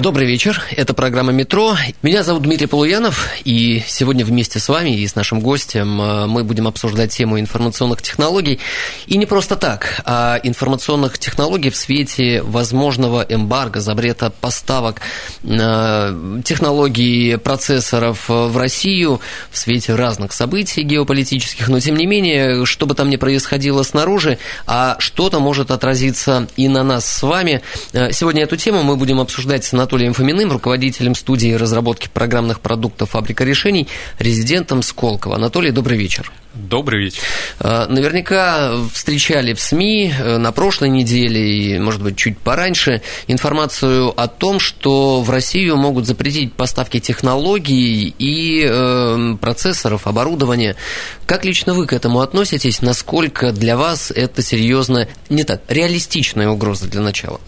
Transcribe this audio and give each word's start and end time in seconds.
Добрый 0.00 0.28
вечер, 0.28 0.62
это 0.76 0.94
программа 0.94 1.32
«Метро». 1.32 1.76
Меня 2.02 2.22
зовут 2.22 2.44
Дмитрий 2.44 2.68
Полуянов, 2.68 3.30
и 3.44 3.82
сегодня 3.88 4.24
вместе 4.24 4.60
с 4.60 4.68
вами 4.68 4.90
и 4.90 5.04
с 5.04 5.16
нашим 5.16 5.40
гостем 5.40 6.00
э, 6.00 6.26
мы 6.26 6.44
будем 6.44 6.68
обсуждать 6.68 7.10
тему 7.10 7.40
информационных 7.40 8.00
технологий. 8.00 8.60
И 9.08 9.16
не 9.16 9.26
просто 9.26 9.56
так, 9.56 10.00
а 10.04 10.38
информационных 10.44 11.18
технологий 11.18 11.70
в 11.70 11.76
свете 11.76 12.42
возможного 12.42 13.26
эмбарго, 13.28 13.80
запрета 13.80 14.30
поставок 14.30 15.00
э, 15.42 16.40
технологий 16.44 17.36
процессоров 17.36 18.28
в 18.28 18.56
Россию, 18.56 19.20
в 19.50 19.58
свете 19.58 19.96
разных 19.96 20.32
событий 20.32 20.82
геополитических. 20.82 21.66
Но, 21.68 21.80
тем 21.80 21.96
не 21.96 22.06
менее, 22.06 22.66
что 22.66 22.86
бы 22.86 22.94
там 22.94 23.10
ни 23.10 23.16
происходило 23.16 23.82
снаружи, 23.82 24.38
а 24.64 24.94
что-то 25.00 25.40
может 25.40 25.72
отразиться 25.72 26.46
и 26.56 26.68
на 26.68 26.84
нас 26.84 27.04
с 27.04 27.20
вами. 27.24 27.62
Э, 27.92 28.12
сегодня 28.12 28.44
эту 28.44 28.56
тему 28.56 28.84
мы 28.84 28.94
будем 28.94 29.18
обсуждать 29.18 29.64
с 29.64 29.72
Анатолием 29.88 30.12
Фоминым, 30.12 30.52
руководителем 30.52 31.14
студии 31.14 31.54
разработки 31.54 32.10
программных 32.12 32.60
продуктов 32.60 33.12
«Фабрика 33.12 33.44
решений», 33.44 33.88
резидентом 34.18 34.82
Сколково. 34.82 35.36
Анатолий, 35.36 35.70
добрый 35.70 35.96
вечер. 35.96 36.30
Добрый 36.52 37.04
вечер. 37.04 37.22
А, 37.58 37.86
наверняка 37.86 38.72
встречали 38.92 39.54
в 39.54 39.60
СМИ 39.62 40.12
э, 40.12 40.36
на 40.36 40.52
прошлой 40.52 40.90
неделе 40.90 41.40
и, 41.40 41.78
может 41.78 42.02
быть, 42.02 42.18
чуть 42.18 42.36
пораньше 42.36 43.00
информацию 43.28 44.12
о 44.14 44.28
том, 44.28 44.60
что 44.60 45.22
в 45.22 45.30
Россию 45.30 45.78
могут 45.78 46.06
запретить 46.06 46.52
поставки 46.52 47.00
технологий 47.00 48.14
и 48.18 48.66
э, 48.68 49.36
процессоров, 49.40 50.06
оборудования. 50.06 50.76
Как 51.24 51.46
лично 51.46 51.72
вы 51.72 51.86
к 51.86 51.94
этому 51.94 52.20
относитесь? 52.20 52.82
Насколько 52.82 53.52
для 53.52 53.78
вас 53.78 54.10
это 54.10 54.42
серьезная, 54.42 55.08
не 55.30 55.44
так, 55.44 55.62
реалистичная 55.68 56.50
угроза 56.50 56.88
для 56.88 57.00
начала? 57.00 57.40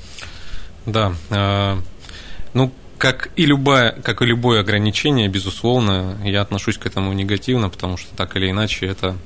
Да, 0.86 1.12
э, 1.28 1.76
ну, 2.54 2.72
как 2.98 3.30
и, 3.36 3.46
любое, 3.46 3.92
как 3.92 4.20
и 4.22 4.26
любое 4.26 4.60
ограничение, 4.60 5.28
безусловно, 5.28 6.18
я 6.24 6.42
отношусь 6.42 6.76
к 6.76 6.86
этому 6.86 7.12
негативно, 7.12 7.70
потому 7.70 7.96
что 7.96 8.14
так 8.14 8.36
или 8.36 8.50
иначе 8.50 8.86
это 8.86 9.16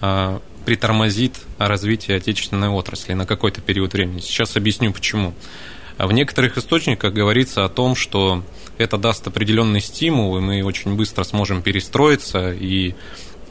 а, 0.00 0.42
притормозит 0.66 1.38
развитие 1.58 2.18
отечественной 2.18 2.68
отрасли 2.68 3.14
на 3.14 3.24
какой-то 3.26 3.60
период 3.60 3.94
времени. 3.94 4.20
Сейчас 4.20 4.56
объясню 4.56 4.92
почему. 4.92 5.34
В 5.96 6.10
некоторых 6.12 6.58
источниках 6.58 7.14
говорится 7.14 7.64
о 7.64 7.68
том, 7.68 7.94
что 7.94 8.42
это 8.78 8.98
даст 8.98 9.26
определенный 9.26 9.80
стимул, 9.80 10.36
и 10.36 10.40
мы 10.40 10.62
очень 10.62 10.96
быстро 10.96 11.24
сможем 11.24 11.62
перестроиться 11.62 12.52
и 12.52 12.94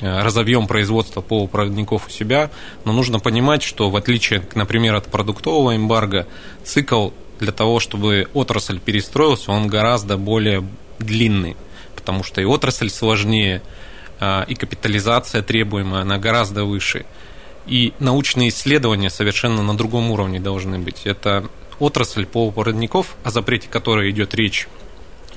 а, 0.01 0.23
разовьем 0.23 0.67
производство 0.67 1.21
полупроводников 1.21 2.07
у 2.07 2.09
себя, 2.09 2.51
но 2.83 2.91
нужно 2.91 3.19
понимать, 3.19 3.63
что 3.63 3.89
в 3.89 3.95
отличие, 3.95 4.44
например, 4.55 4.95
от 4.95 5.07
продуктового 5.07 5.75
эмбарго, 5.75 6.27
цикл 6.63 7.09
для 7.44 7.52
того, 7.52 7.80
чтобы 7.80 8.27
отрасль 8.33 8.80
перестроилась, 8.80 9.47
он 9.49 9.67
гораздо 9.67 10.17
более 10.17 10.63
длинный, 10.99 11.58
потому 11.95 12.23
что 12.23 12.41
и 12.41 12.45
отрасль 12.45 12.89
сложнее, 12.89 13.61
а, 14.19 14.45
и 14.47 14.55
капитализация 14.55 15.41
требуемая, 15.41 16.03
она 16.03 16.17
гораздо 16.17 16.63
выше. 16.63 17.05
И 17.67 17.94
научные 18.00 18.50
исследования 18.50 19.09
совершенно 19.09 19.61
на 19.61 19.75
другом 19.75 20.11
уровне 20.11 20.39
должны 20.39 20.79
быть. 20.79 21.01
Это 21.06 21.50
отрасль 21.79 22.25
полупроводников, 22.25 23.16
о 23.23 23.31
запрете 23.31 23.68
которой 23.69 24.09
идет 24.12 24.34
речь 24.34 24.68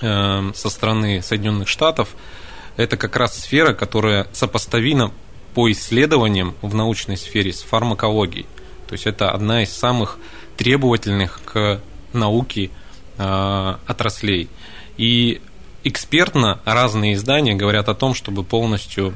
э, 0.00 0.50
со 0.54 0.70
стороны 0.70 1.22
Соединенных 1.22 1.68
Штатов, 1.68 2.10
это 2.76 2.96
как 2.96 3.16
раз 3.16 3.38
сфера, 3.38 3.74
которая 3.74 4.26
сопоставима 4.32 5.12
по 5.54 5.70
исследованиям 5.70 6.54
в 6.62 6.74
научной 6.74 7.16
сфере 7.16 7.52
с 7.52 7.62
фармакологией. 7.62 8.46
То 8.86 8.92
есть 8.92 9.06
это 9.06 9.30
одна 9.30 9.62
из 9.62 9.72
самых 9.72 10.18
требовательных 10.56 11.40
к 11.44 11.80
науке 12.16 12.70
э, 13.18 13.76
отраслей. 13.86 14.48
И 14.96 15.40
экспертно 15.84 16.60
разные 16.64 17.14
издания 17.14 17.54
говорят 17.54 17.88
о 17.88 17.94
том, 17.94 18.14
чтобы 18.14 18.42
полностью 18.42 19.14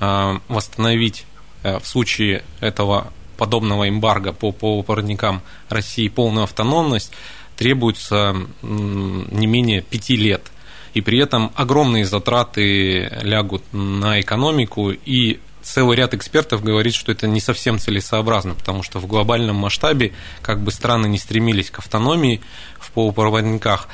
э, 0.00 0.38
восстановить 0.48 1.24
э, 1.62 1.78
в 1.78 1.86
случае 1.86 2.44
этого 2.60 3.12
подобного 3.36 3.88
эмбарго 3.88 4.32
по 4.32 4.52
полупроводникам 4.52 5.42
России 5.68 6.08
полную 6.08 6.44
автономность, 6.44 7.12
требуется 7.56 8.36
не 8.62 9.46
менее 9.46 9.82
пяти 9.82 10.16
лет. 10.16 10.52
И 10.94 11.00
при 11.00 11.18
этом 11.18 11.50
огромные 11.54 12.04
затраты 12.04 13.10
лягут 13.22 13.62
на 13.72 14.20
экономику 14.20 14.90
и 14.90 15.40
целый 15.62 15.96
ряд 15.96 16.14
экспертов 16.14 16.62
говорит, 16.62 16.94
что 16.94 17.12
это 17.12 17.26
не 17.26 17.40
совсем 17.40 17.78
целесообразно, 17.78 18.54
потому 18.54 18.82
что 18.82 18.98
в 18.98 19.06
глобальном 19.06 19.56
масштабе, 19.56 20.12
как 20.42 20.60
бы 20.60 20.70
страны 20.70 21.06
не 21.06 21.18
стремились 21.18 21.70
к 21.70 21.78
автономии 21.78 22.40
в 22.78 22.90
полупроводниках, 22.92 23.88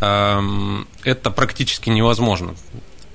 эм, 0.00 0.86
это 1.04 1.30
практически 1.30 1.90
невозможно. 1.90 2.54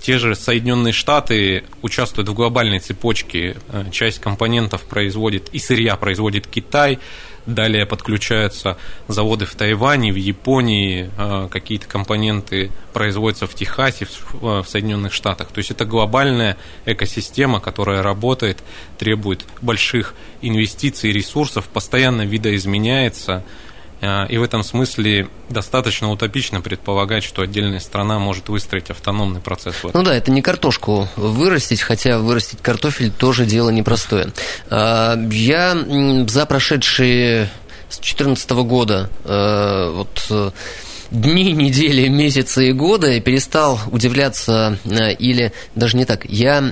Те 0.02 0.18
же 0.18 0.36
Соединенные 0.36 0.91
Штаты 0.91 1.64
участвуют 1.81 2.28
в 2.28 2.34
глобальной 2.34 2.80
цепочке, 2.80 3.56
э, 3.69 3.86
часть 3.90 4.20
компонентов 4.20 4.81
производит 4.81 5.47
и 5.53 5.59
сырья 5.59 5.96
производит 5.96 6.46
Китай, 6.46 7.00
Далее 7.46 7.86
подключаются 7.86 8.78
заводы 9.08 9.46
в 9.46 9.56
Тайване, 9.56 10.14
в 10.14 10.16
Японии, 10.16 11.09
э, 11.18 11.50
какие-то 11.52 11.88
компоненты 11.88 12.72
производятся 12.94 13.48
в 13.48 13.54
Техасе, 13.54 14.08
в 14.31 14.64
Соединенных 14.66 15.12
Штатах. 15.12 15.50
То 15.50 15.58
есть 15.58 15.70
это 15.72 15.84
глобальная 15.84 16.58
экосистема, 16.86 17.59
которая 17.59 18.02
работает, 18.02 18.64
требует 18.98 19.46
больших 19.62 20.16
инвестиций 20.42 21.12
ресурсов, 21.12 21.68
постоянно 21.68 22.22
видоизменяется. 22.22 23.44
Э, 24.03 24.28
и 24.28 24.38
в 24.38 24.44
этом 24.44 24.64
смысле 24.64 25.30
достаточно 25.50 26.12
утопично 26.12 26.59
предполагать, 26.59 27.24
что 27.24 27.41
отдельная 27.41 27.80
страна 27.80 28.19
может 28.19 28.50
выстроить 28.50 28.90
автономный 28.90 29.40
процесс. 29.40 29.75
Ну 29.94 30.03
да, 30.03 30.14
это 30.14 30.30
не 30.30 30.41
картошку 30.41 31.08
вырастить, 31.16 31.81
хотя 31.81 32.19
вырастить 32.19 32.59
картофель 32.62 33.12
тоже 33.12 33.46
дело 33.46 33.69
непростое. 33.69 34.34
А, 34.69 35.18
я 35.31 35.78
за 36.28 36.46
прошедшие 36.46 37.50
с 37.90 37.97
2014 37.97 38.50
года 38.52 39.09
э, 39.24 39.91
вот 39.96 40.53
дни, 41.13 41.53
недели, 41.53 42.07
месяцы 42.07 42.69
и 42.69 42.74
годы 42.74 43.22
перестал 43.22 43.79
удивляться, 43.91 44.78
э, 44.84 45.13
или 45.13 45.53
даже 45.75 45.96
не 45.96 46.06
так, 46.06 46.25
я 46.25 46.63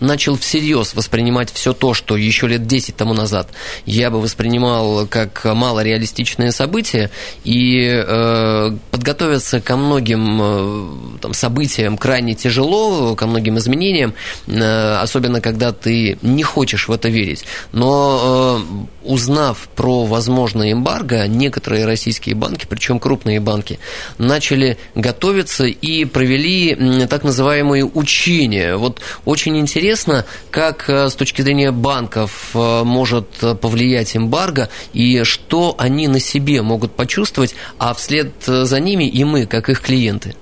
начал 0.00 0.36
всерьез 0.38 0.94
воспринимать 0.94 1.52
все 1.52 1.74
то, 1.74 1.92
что 1.92 2.16
еще 2.16 2.48
лет 2.48 2.66
10 2.66 2.96
тому 2.96 3.12
назад 3.12 3.50
я 3.84 4.10
бы 4.10 4.20
воспринимал 4.20 5.06
как 5.06 5.44
малореалистичные 5.44 6.50
события, 6.50 7.10
и 7.44 7.86
э, 7.86 8.70
подготовиться 8.90 9.60
ко 9.60 9.76
многим 9.76 10.40
э, 10.40 11.18
там, 11.20 11.34
событиям 11.34 11.98
крайне 11.98 12.34
тяжело, 12.34 13.14
ко 13.14 13.26
многим 13.26 13.58
изменениям, 13.58 14.14
э, 14.46 14.96
особенно 14.96 15.42
когда 15.42 15.72
ты 15.72 16.18
не 16.22 16.42
хочешь 16.42 16.88
в 16.88 16.92
это 16.92 17.10
верить. 17.10 17.44
Но 17.72 18.58
э, 18.58 18.84
узнав 19.04 19.68
про 19.76 20.04
возможное 20.04 20.72
эмбарго, 20.72 21.28
некоторые 21.28 21.84
российские 21.84 22.34
банки, 22.34 22.66
причем 22.68 22.98
крупные 22.98 23.40
банки, 23.40 23.73
начали 24.18 24.78
готовиться 24.94 25.64
и 25.64 26.04
провели 26.04 27.06
так 27.06 27.24
называемые 27.24 27.84
учения. 27.84 28.76
Вот 28.76 29.00
очень 29.24 29.56
интересно, 29.58 30.24
как 30.50 30.88
э, 30.88 31.08
с 31.08 31.14
точки 31.14 31.42
зрения 31.42 31.70
банков 31.70 32.50
э, 32.54 32.82
может 32.84 33.28
повлиять 33.60 34.16
эмбарго 34.16 34.68
и 34.92 35.22
что 35.24 35.74
они 35.78 36.08
на 36.08 36.20
себе 36.20 36.62
могут 36.62 36.94
почувствовать, 36.94 37.54
а 37.78 37.94
вслед 37.94 38.32
за 38.46 38.80
ними 38.80 39.04
и 39.04 39.24
мы, 39.24 39.46
как 39.46 39.68
их 39.68 39.80
клиенты. 39.80 40.34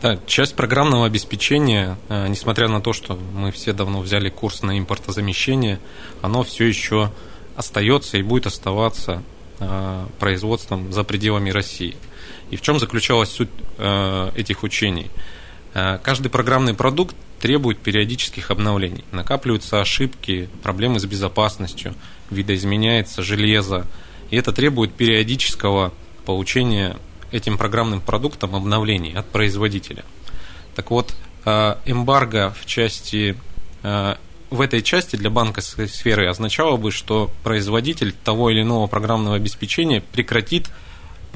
Да, 0.00 0.16
часть 0.26 0.54
программного 0.54 1.06
обеспечения, 1.06 1.98
э, 2.08 2.28
несмотря 2.28 2.68
на 2.68 2.80
то, 2.80 2.92
что 2.92 3.18
мы 3.34 3.50
все 3.50 3.72
давно 3.72 4.00
взяли 4.00 4.28
курс 4.28 4.62
на 4.62 4.78
импортозамещение, 4.78 5.80
оно 6.22 6.44
все 6.44 6.66
еще 6.66 7.10
остается 7.56 8.16
и 8.16 8.22
будет 8.22 8.46
оставаться 8.46 9.24
э, 9.58 10.06
производством 10.20 10.92
за 10.92 11.02
пределами 11.02 11.50
России. 11.50 11.96
И 12.50 12.56
в 12.56 12.62
чем 12.62 12.78
заключалась 12.78 13.30
суть 13.30 13.50
э, 13.78 14.30
этих 14.36 14.62
учений? 14.62 15.10
Э, 15.74 15.98
каждый 16.02 16.28
программный 16.28 16.74
продукт 16.74 17.14
требует 17.40 17.78
периодических 17.78 18.50
обновлений. 18.50 19.04
Накапливаются 19.12 19.80
ошибки, 19.80 20.48
проблемы 20.62 20.98
с 21.00 21.04
безопасностью, 21.04 21.94
видоизменяется 22.30 23.22
железо. 23.22 23.86
И 24.30 24.36
это 24.36 24.52
требует 24.52 24.94
периодического 24.94 25.92
получения 26.24 26.96
этим 27.30 27.58
программным 27.58 28.00
продуктом 28.00 28.56
обновлений 28.56 29.12
от 29.14 29.26
производителя. 29.28 30.04
Так 30.74 30.90
вот, 30.90 31.14
эмбарго 31.44 32.54
в 32.60 32.66
части 32.66 33.36
в 34.50 34.60
этой 34.60 34.82
части 34.82 35.16
для 35.16 35.30
банковской 35.30 35.88
сферы 35.88 36.28
означало 36.28 36.76
бы, 36.76 36.90
что 36.90 37.30
производитель 37.44 38.12
того 38.12 38.50
или 38.50 38.62
иного 38.62 38.86
программного 38.86 39.36
обеспечения 39.36 40.00
прекратит 40.00 40.70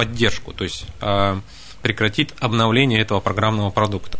поддержку, 0.02 0.52
то 0.52 0.64
есть 0.64 0.84
прекратит 1.82 2.34
обновление 2.40 3.00
этого 3.00 3.20
программного 3.20 3.70
продукта. 3.70 4.19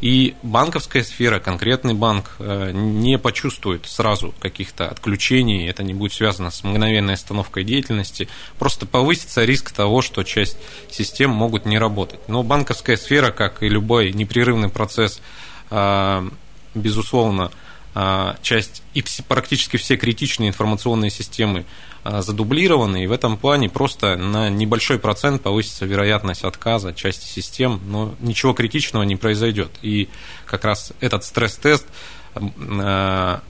И 0.00 0.34
банковская 0.42 1.04
сфера, 1.04 1.40
конкретный 1.40 1.92
банк 1.92 2.36
э, 2.38 2.70
не 2.72 3.18
почувствует 3.18 3.86
сразу 3.86 4.34
каких-то 4.40 4.88
отключений, 4.88 5.68
это 5.68 5.82
не 5.82 5.92
будет 5.92 6.14
связано 6.14 6.50
с 6.50 6.64
мгновенной 6.64 7.14
остановкой 7.14 7.64
деятельности, 7.64 8.26
просто 8.58 8.86
повысится 8.86 9.44
риск 9.44 9.72
того, 9.72 10.00
что 10.00 10.22
часть 10.22 10.56
систем 10.90 11.30
могут 11.30 11.66
не 11.66 11.78
работать. 11.78 12.20
Но 12.28 12.42
банковская 12.42 12.96
сфера, 12.96 13.30
как 13.30 13.62
и 13.62 13.68
любой 13.68 14.12
непрерывный 14.12 14.70
процесс, 14.70 15.20
э, 15.68 16.30
безусловно, 16.74 17.50
э, 17.94 18.34
часть 18.40 18.82
и 18.94 19.04
практически 19.28 19.76
все 19.76 19.98
критичные 19.98 20.48
информационные 20.48 21.10
системы 21.10 21.60
а, 21.60 21.89
задублированы, 22.04 23.04
и 23.04 23.06
в 23.06 23.12
этом 23.12 23.36
плане 23.36 23.68
просто 23.68 24.16
на 24.16 24.48
небольшой 24.48 24.98
процент 24.98 25.42
повысится 25.42 25.84
вероятность 25.84 26.44
отказа 26.44 26.94
части 26.94 27.26
систем, 27.26 27.80
но 27.86 28.14
ничего 28.20 28.54
критичного 28.54 29.02
не 29.02 29.16
произойдет. 29.16 29.70
И 29.82 30.08
как 30.46 30.64
раз 30.64 30.92
этот 31.00 31.24
стресс-тест 31.24 31.86
а, 32.34 33.42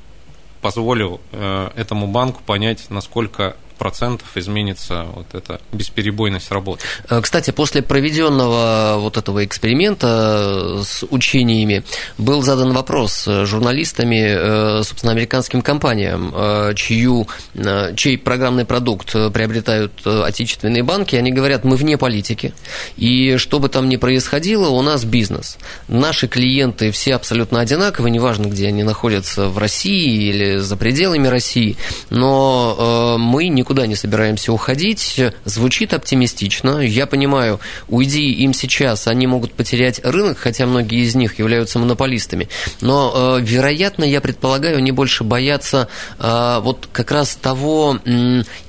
позволил 0.60 1.20
э, 1.32 1.70
этому 1.76 2.06
банку 2.06 2.42
понять, 2.44 2.90
насколько 2.90 3.56
процентов 3.80 4.36
изменится 4.36 5.06
вот 5.14 5.34
эта 5.34 5.58
бесперебойность 5.72 6.52
работы. 6.52 6.84
Э, 7.08 7.20
кстати, 7.22 7.50
после 7.50 7.80
проведенного 7.80 8.96
вот 8.98 9.16
этого 9.16 9.42
эксперимента 9.42 10.82
с 10.84 11.02
учениями 11.08 11.82
был 12.18 12.42
задан 12.42 12.74
вопрос 12.74 13.24
журналистами, 13.26 14.80
э, 14.80 14.82
собственно, 14.84 15.12
американским 15.12 15.62
компаниям, 15.62 16.30
э, 16.36 16.74
чью, 16.76 17.26
чей 17.96 18.18
программный 18.18 18.66
продукт 18.66 19.12
приобретают 19.12 20.06
отечественные 20.06 20.82
банки, 20.82 21.16
они 21.16 21.32
говорят, 21.32 21.64
мы 21.64 21.76
вне 21.76 21.96
политики, 21.96 22.52
и 22.98 23.38
что 23.38 23.60
бы 23.60 23.70
там 23.70 23.88
ни 23.88 23.96
происходило, 23.96 24.68
у 24.68 24.82
нас 24.82 25.04
бизнес. 25.04 25.56
Наши 25.88 26.28
клиенты 26.28 26.90
все 26.90 27.14
абсолютно 27.14 27.60
одинаковы, 27.60 28.10
неважно, 28.10 28.46
где 28.46 28.68
они 28.68 28.82
находятся, 28.82 29.48
в 29.48 29.56
России 29.56 30.28
или 30.28 30.56
за 30.58 30.76
пределами 30.76 31.28
России, 31.28 31.78
но 32.10 33.16
мы 33.18 33.48
никуда 33.48 33.69
никуда 33.70 33.86
не 33.86 33.94
собираемся 33.94 34.52
уходить. 34.52 35.20
Звучит 35.44 35.94
оптимистично. 35.94 36.80
Я 36.80 37.06
понимаю, 37.06 37.60
уйди 37.88 38.32
им 38.32 38.52
сейчас, 38.52 39.06
они 39.06 39.28
могут 39.28 39.52
потерять 39.52 40.00
рынок, 40.02 40.38
хотя 40.38 40.66
многие 40.66 41.04
из 41.04 41.14
них 41.14 41.38
являются 41.38 41.78
монополистами. 41.78 42.48
Но, 42.80 43.38
э, 43.38 43.42
вероятно, 43.42 44.02
я 44.02 44.20
предполагаю, 44.20 44.78
они 44.78 44.90
больше 44.90 45.22
боятся 45.22 45.86
э, 46.18 46.58
вот 46.62 46.88
как 46.90 47.12
раз 47.12 47.36
того 47.40 47.98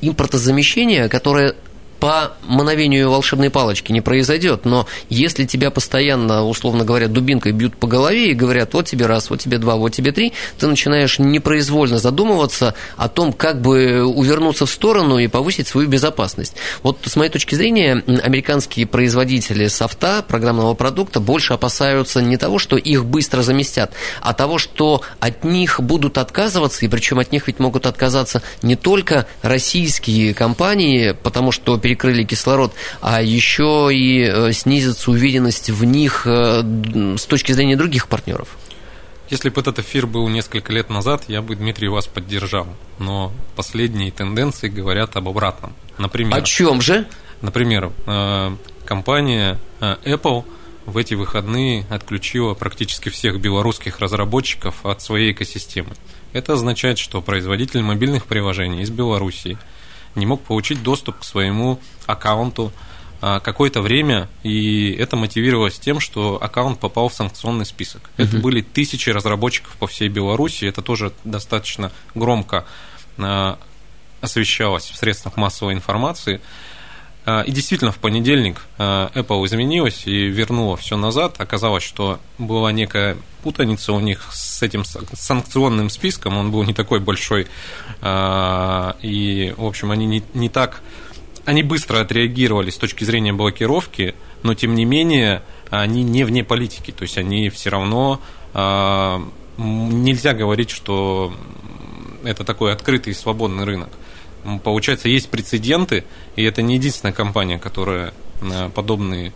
импортозамещения, 0.01 1.09
которое 1.09 1.56
по 2.01 2.33
мановению 2.48 3.12
волшебной 3.12 3.51
палочки 3.51 3.92
не 3.92 4.01
произойдет, 4.01 4.65
но 4.65 4.88
если 5.07 5.45
тебя 5.45 5.69
постоянно, 5.69 6.44
условно 6.44 6.83
говоря, 6.83 7.07
дубинкой 7.07 7.51
бьют 7.51 7.77
по 7.77 7.86
голове 7.86 8.31
и 8.31 8.33
говорят, 8.33 8.74
вот 8.74 8.88
тебе 8.88 9.06
раз, 9.06 9.30
вот 9.30 9.39
тебе 9.39 9.59
два, 9.59 9.75
вот 9.75 9.89
тебе 9.89 10.12
три, 10.12 10.33
ты 10.57 10.65
начинаешь 10.65 11.19
непроизвольно 11.19 12.00
задумываться 12.00 12.74
о 12.98 13.07
том, 13.07 13.31
как 13.31 13.62
бы 13.62 14.03
увернуться 14.03 14.65
в 14.65 14.71
сторону 14.71 15.19
и 15.19 15.27
повысить 15.27 15.68
свою 15.68 15.88
безопасность. 15.88 16.56
Вот 16.81 16.98
с 17.06 17.15
моей 17.15 17.30
точки 17.30 17.53
зрения, 17.53 18.03
американские 18.24 18.88
производители 18.88 19.68
софта, 19.68 20.25
программного 20.27 20.74
продукта, 20.74 21.19
больше 21.19 21.53
опасаются 21.53 22.19
не 22.19 22.38
того, 22.38 22.57
что 22.57 22.77
их 22.77 23.06
быстро 23.06 23.44
заместят, 23.44 23.94
а 24.24 24.33
того, 24.33 24.57
что 24.57 25.03
от 25.19 25.44
них 25.44 25.80
будут 25.80 26.18
отказываться, 26.18 26.83
и 26.83 26.88
причем 26.88 27.19
от 27.19 27.31
них 27.31 27.45
ведь 27.45 27.59
могут 27.59 27.86
отказаться 27.86 28.42
не 28.63 28.75
только 28.75 29.27
российские 29.44 30.33
компании, 30.33 31.12
потому 31.12 31.51
что 31.51 31.77
перекрыли 31.91 32.23
кислород, 32.23 32.73
а 33.01 33.21
еще 33.21 33.89
и 33.91 34.21
э, 34.21 34.53
снизится 34.53 35.11
уверенность 35.11 35.69
в 35.69 35.83
них 35.83 36.23
э, 36.25 36.63
с 37.17 37.25
точки 37.25 37.51
зрения 37.51 37.75
других 37.75 38.07
партнеров. 38.07 38.47
Если 39.29 39.49
бы 39.49 39.59
этот 39.59 39.79
эфир 39.79 40.07
был 40.07 40.27
несколько 40.29 40.71
лет 40.71 40.89
назад, 40.89 41.25
я 41.27 41.41
бы, 41.41 41.55
Дмитрий, 41.55 41.89
вас 41.89 42.07
поддержал. 42.07 42.67
Но 42.99 43.33
последние 43.55 44.11
тенденции 44.11 44.69
говорят 44.69 45.15
об 45.17 45.27
обратном. 45.27 45.73
Например, 45.97 46.38
о 46.38 46.41
чем 46.41 46.81
же? 46.81 47.07
Например, 47.41 47.91
э, 48.05 48.55
компания 48.85 49.59
Apple 49.81 50.45
в 50.85 50.97
эти 50.97 51.13
выходные 51.13 51.85
отключила 51.89 52.53
практически 52.53 53.09
всех 53.09 53.41
белорусских 53.41 53.99
разработчиков 53.99 54.85
от 54.85 55.01
своей 55.01 55.33
экосистемы. 55.33 55.91
Это 56.31 56.53
означает, 56.53 56.97
что 56.99 57.21
производитель 57.21 57.81
мобильных 57.81 58.27
приложений 58.27 58.83
из 58.83 58.89
Белоруссии– 58.89 59.57
не 60.16 60.25
мог 60.25 60.42
получить 60.42 60.84
доступ 60.84 61.19
к 61.19 61.24
своему 61.24 61.80
аккаунту 62.06 62.72
а, 63.22 63.40
какое-то 63.40 63.81
время, 63.81 64.30
и 64.44 64.96
это 65.00 65.16
мотивировалось 65.16 65.80
тем, 65.80 66.00
что 66.00 66.42
аккаунт 66.42 66.80
попал 66.80 67.10
в 67.10 67.13
санкционный 67.13 67.66
список. 67.66 68.10
Uh-huh. 68.18 68.25
Это 68.25 68.38
были 68.38 68.62
тысячи 68.62 69.10
разработчиков 69.10 69.75
по 69.78 69.88
всей 69.88 70.10
Беларуси, 70.10 70.66
это 70.66 70.81
тоже 70.81 71.13
достаточно 71.24 71.92
громко 72.16 72.66
а, 73.18 73.60
освещалось 74.22 74.90
в 74.90 74.96
средствах 74.96 75.38
массовой 75.38 75.74
информации. 75.74 76.42
А, 77.25 77.41
и 77.41 77.51
действительно, 77.51 77.91
в 77.91 77.97
понедельник 77.97 78.62
а, 78.77 79.12
Apple 79.13 79.45
изменилась 79.45 80.03
и 80.06 80.27
вернула 80.27 80.77
все 80.77 80.97
назад. 80.97 81.35
Оказалось, 81.39 81.83
что 81.83 82.19
была 82.38 82.71
некая 82.71 83.18
путаница 83.44 83.94
у 83.94 84.00
них 84.00 84.27
с 84.31 84.62
этим 84.62 84.83
санкционным 84.83 85.89
списком. 85.89 86.38
Он 86.38 86.51
был 86.51 86.63
не 86.63 86.73
такой 86.73 87.00
большой. 87.00 87.47
А, 88.01 88.95
и, 89.01 89.53
в 89.57 89.65
общем, 89.65 89.91
они 89.91 90.06
не, 90.06 90.23
не 90.33 90.50
так... 90.50 90.81
Они 91.44 91.63
быстро 91.63 92.00
отреагировали 92.01 92.69
с 92.69 92.77
точки 92.77 93.03
зрения 93.03 93.33
блокировки, 93.33 94.13
но, 94.44 94.53
тем 94.53 94.75
не 94.75 94.85
менее, 94.85 95.41
они 95.71 96.03
не 96.03 96.24
вне 96.24 96.44
политики. 96.44 96.91
То 96.91 97.03
есть 97.03 97.17
они 97.17 97.50
все 97.50 97.69
равно... 97.69 98.21
Нельзя 99.57 100.33
говорить, 100.33 100.69
что 100.71 101.33
это 102.24 102.44
такой 102.44 102.74
открытый 102.74 103.13
и 103.13 103.15
свободный 103.15 103.63
рынок. 103.63 103.89
Получается, 104.63 105.09
есть 105.09 105.29
прецеденты, 105.29 106.03
и 106.35 106.43
это 106.43 106.61
не 106.61 106.75
единственная 106.75 107.13
компания, 107.13 107.59
которая 107.59 108.13
на 108.41 108.69
подобные, 108.69 109.33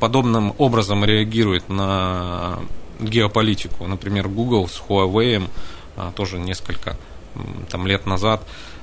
подобным 0.00 0.54
образом 0.58 1.04
реагирует 1.04 1.68
на 1.68 2.58
геополитику. 3.00 3.86
Например, 3.86 4.28
Google 4.28 4.68
с 4.68 4.80
Huawei 4.88 5.48
а, 5.96 6.12
тоже 6.12 6.38
несколько 6.38 6.96
там, 7.70 7.86
лет 7.86 8.06
назад 8.06 8.42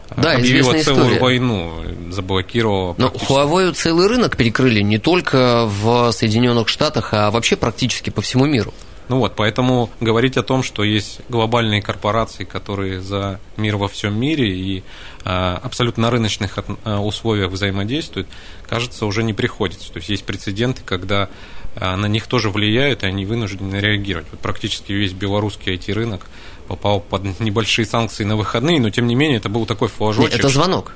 а, 0.09 0.21
да, 0.21 0.33
объявила 0.33 0.73
целую 0.79 1.05
история. 1.05 1.19
войну, 1.19 1.71
заблокировала. 2.11 2.95
Но 2.97 3.07
Huawei 3.07 3.73
целый 3.73 4.07
рынок 4.07 4.37
перекрыли 4.37 4.81
не 4.81 4.99
только 4.99 5.65
в 5.65 6.11
Соединенных 6.11 6.69
Штатах, 6.69 7.13
а 7.13 7.31
вообще 7.31 7.55
практически 7.55 8.09
по 8.09 8.21
всему 8.21 8.45
миру. 8.45 8.73
Ну 9.07 9.19
вот, 9.19 9.35
поэтому 9.35 9.89
говорить 9.99 10.37
о 10.37 10.43
том, 10.43 10.63
что 10.63 10.83
есть 10.83 11.21
глобальные 11.29 11.81
корпорации, 11.81 12.43
которые 12.43 13.01
за 13.01 13.39
мир 13.57 13.77
во 13.77 13.87
всем 13.87 14.19
мире 14.19 14.49
и 14.49 14.83
а, 15.23 15.59
абсолютно 15.61 16.03
на 16.03 16.11
рыночных 16.11 16.57
а, 16.83 16.99
условиях 16.99 17.51
взаимодействуют, 17.51 18.27
кажется, 18.67 19.05
уже 19.05 19.23
не 19.23 19.33
приходится. 19.33 19.91
То 19.91 19.97
есть 19.97 20.09
есть 20.09 20.25
прецеденты, 20.25 20.81
когда 20.83 21.29
а, 21.75 21.95
на 21.97 22.07
них 22.07 22.27
тоже 22.27 22.49
влияют, 22.49 23.03
и 23.03 23.07
они 23.07 23.25
вынуждены 23.25 23.75
реагировать. 23.75 24.27
Вот 24.31 24.39
практически 24.39 24.91
весь 24.91 25.13
белорусский 25.13 25.75
IT-рынок 25.75 26.27
попал 26.67 26.99
под 26.99 27.39
небольшие 27.39 27.85
санкции 27.85 28.23
на 28.23 28.35
выходные, 28.35 28.79
но 28.79 28.89
тем 28.89 29.07
не 29.07 29.15
менее 29.15 29.37
это 29.37 29.49
был 29.49 29.65
такой 29.65 29.89
флажочек. 29.89 30.39
Это 30.39 30.49
звонок. 30.49 30.93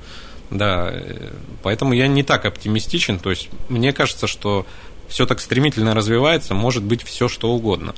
Да, 0.49 0.89
э, 0.91 1.31
поэтому 1.61 1.93
я 1.93 2.07
не 2.07 2.23
так 2.23 2.45
оптимистичен. 2.45 3.19
То 3.19 3.29
есть 3.29 3.49
мне 3.67 3.93
кажется, 3.93 4.25
что 4.25 4.65
все 5.09 5.25
так 5.25 5.41
стремительно 5.41 5.93
развивается, 5.93 6.53
может 6.53 6.83
быть 6.83 7.03
все 7.03 7.27
что 7.27 7.51
угодно. 7.51 7.93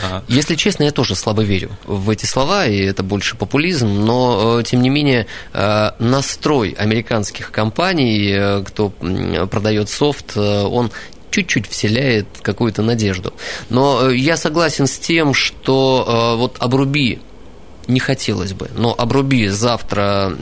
А. 0.00 0.22
Если 0.28 0.54
честно, 0.54 0.84
я 0.84 0.92
тоже 0.92 1.14
слабо 1.14 1.42
верю 1.42 1.70
в 1.84 2.08
эти 2.10 2.24
слова, 2.24 2.66
и 2.66 2.78
это 2.78 3.02
больше 3.02 3.36
популизм, 3.36 3.88
но, 4.04 4.60
э, 4.60 4.62
тем 4.62 4.82
не 4.82 4.90
менее, 4.90 5.26
э, 5.52 5.90
настрой 5.98 6.70
американских 6.70 7.50
компаний, 7.50 8.30
э, 8.30 8.64
кто 8.64 8.90
продает 9.50 9.88
софт, 9.88 10.36
он 10.36 10.90
чуть-чуть 11.30 11.68
вселяет 11.68 12.26
какую-то 12.42 12.82
надежду. 12.82 13.34
Но 13.68 14.10
я 14.10 14.36
согласен 14.36 14.86
с 14.86 14.98
тем, 14.98 15.34
что 15.34 16.36
вот 16.38 16.56
обруби 16.58 17.20
не 17.88 18.00
хотелось 18.00 18.52
бы, 18.52 18.70
но 18.76 18.94
обруби 18.96 19.48
завтра 19.48 20.32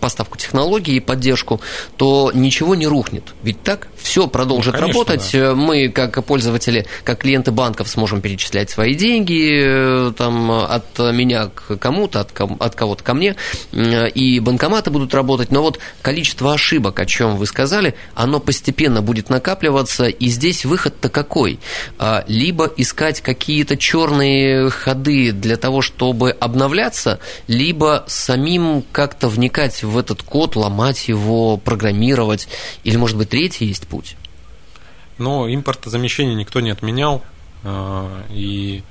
поставку 0.00 0.38
технологий 0.38 0.96
и 0.96 1.00
поддержку, 1.00 1.60
то 1.96 2.30
ничего 2.32 2.74
не 2.74 2.86
рухнет. 2.86 3.34
Ведь 3.42 3.62
так 3.62 3.88
все 3.96 4.26
продолжит 4.26 4.74
ну, 4.74 4.80
конечно, 4.80 4.98
работать. 5.00 5.30
Да. 5.32 5.54
Мы, 5.54 5.88
как 5.88 6.24
пользователи, 6.24 6.86
как 7.04 7.18
клиенты 7.18 7.50
банков, 7.50 7.88
сможем 7.88 8.20
перечислять 8.20 8.70
свои 8.70 8.94
деньги 8.94 10.12
там, 10.16 10.50
от 10.50 10.98
меня 10.98 11.50
к 11.54 11.76
кому-то, 11.76 12.20
от, 12.20 12.32
от 12.40 12.74
кого-то 12.74 13.04
ко 13.04 13.14
мне, 13.14 13.36
и 13.72 14.40
банкоматы 14.40 14.90
будут 14.90 15.14
работать. 15.14 15.50
Но 15.50 15.62
вот 15.62 15.78
количество 16.02 16.54
ошибок, 16.54 16.98
о 17.00 17.06
чем 17.06 17.36
вы 17.36 17.46
сказали, 17.46 17.94
оно 18.14 18.40
постепенно 18.40 19.02
будет 19.02 19.28
накапливаться, 19.28 20.06
и 20.06 20.28
здесь 20.28 20.64
выход-то 20.64 21.08
какой? 21.08 21.58
А, 21.98 22.24
либо 22.28 22.70
искать 22.76 23.20
какие-то 23.20 23.76
черные 23.76 24.70
ходы 24.70 25.32
для 25.32 25.56
того, 25.56 25.82
чтобы 25.82 26.30
обновляться, 26.60 27.20
либо 27.46 28.04
самим 28.06 28.84
как-то 28.92 29.28
вникать 29.28 29.82
в 29.82 29.96
этот 29.96 30.22
код, 30.22 30.56
ломать 30.56 31.08
его, 31.08 31.56
программировать, 31.56 32.48
или, 32.84 32.96
может 32.96 33.16
быть, 33.16 33.30
третий 33.30 33.64
есть 33.64 33.88
путь? 33.88 34.16
Но 35.16 35.52
импортозамещение 35.52 36.34
никто 36.34 36.60
не 36.60 36.70
отменял, 36.70 37.22
а, 37.64 38.24
и 38.30 38.82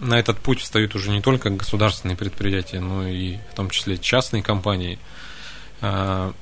на 0.00 0.18
этот 0.18 0.38
путь 0.38 0.60
встают 0.60 0.96
уже 0.96 1.10
не 1.10 1.20
только 1.20 1.50
государственные 1.50 2.16
предприятия, 2.16 2.80
но 2.80 3.06
и 3.06 3.36
в 3.52 3.54
том 3.54 3.70
числе 3.70 3.98
частные 3.98 4.42
компании, 4.42 4.98
а, 5.80 6.32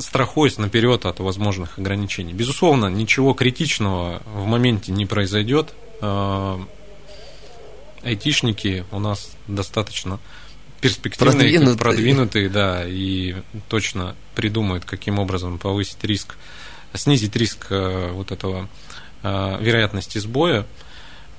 страхуясь 0.00 0.58
наперед 0.58 1.06
от 1.06 1.20
возможных 1.20 1.78
ограничений. 1.78 2.32
Безусловно, 2.32 2.86
ничего 2.86 3.32
критичного 3.32 4.22
в 4.34 4.44
моменте 4.44 4.90
не 4.90 5.06
произойдет. 5.06 5.72
Айтишники 8.06 8.84
у 8.92 9.00
нас 9.00 9.32
достаточно 9.48 10.20
перспективные, 10.80 11.32
продвинутые. 11.32 11.76
продвинутые, 11.76 12.48
да, 12.48 12.84
и 12.86 13.34
точно 13.68 14.14
придумают, 14.36 14.84
каким 14.84 15.18
образом 15.18 15.58
повысить 15.58 16.02
риск, 16.04 16.36
снизить 16.94 17.34
риск 17.34 17.66
э, 17.70 18.10
вот 18.12 18.30
этого 18.30 18.68
э, 19.24 19.58
вероятности 19.60 20.18
сбоя. 20.18 20.66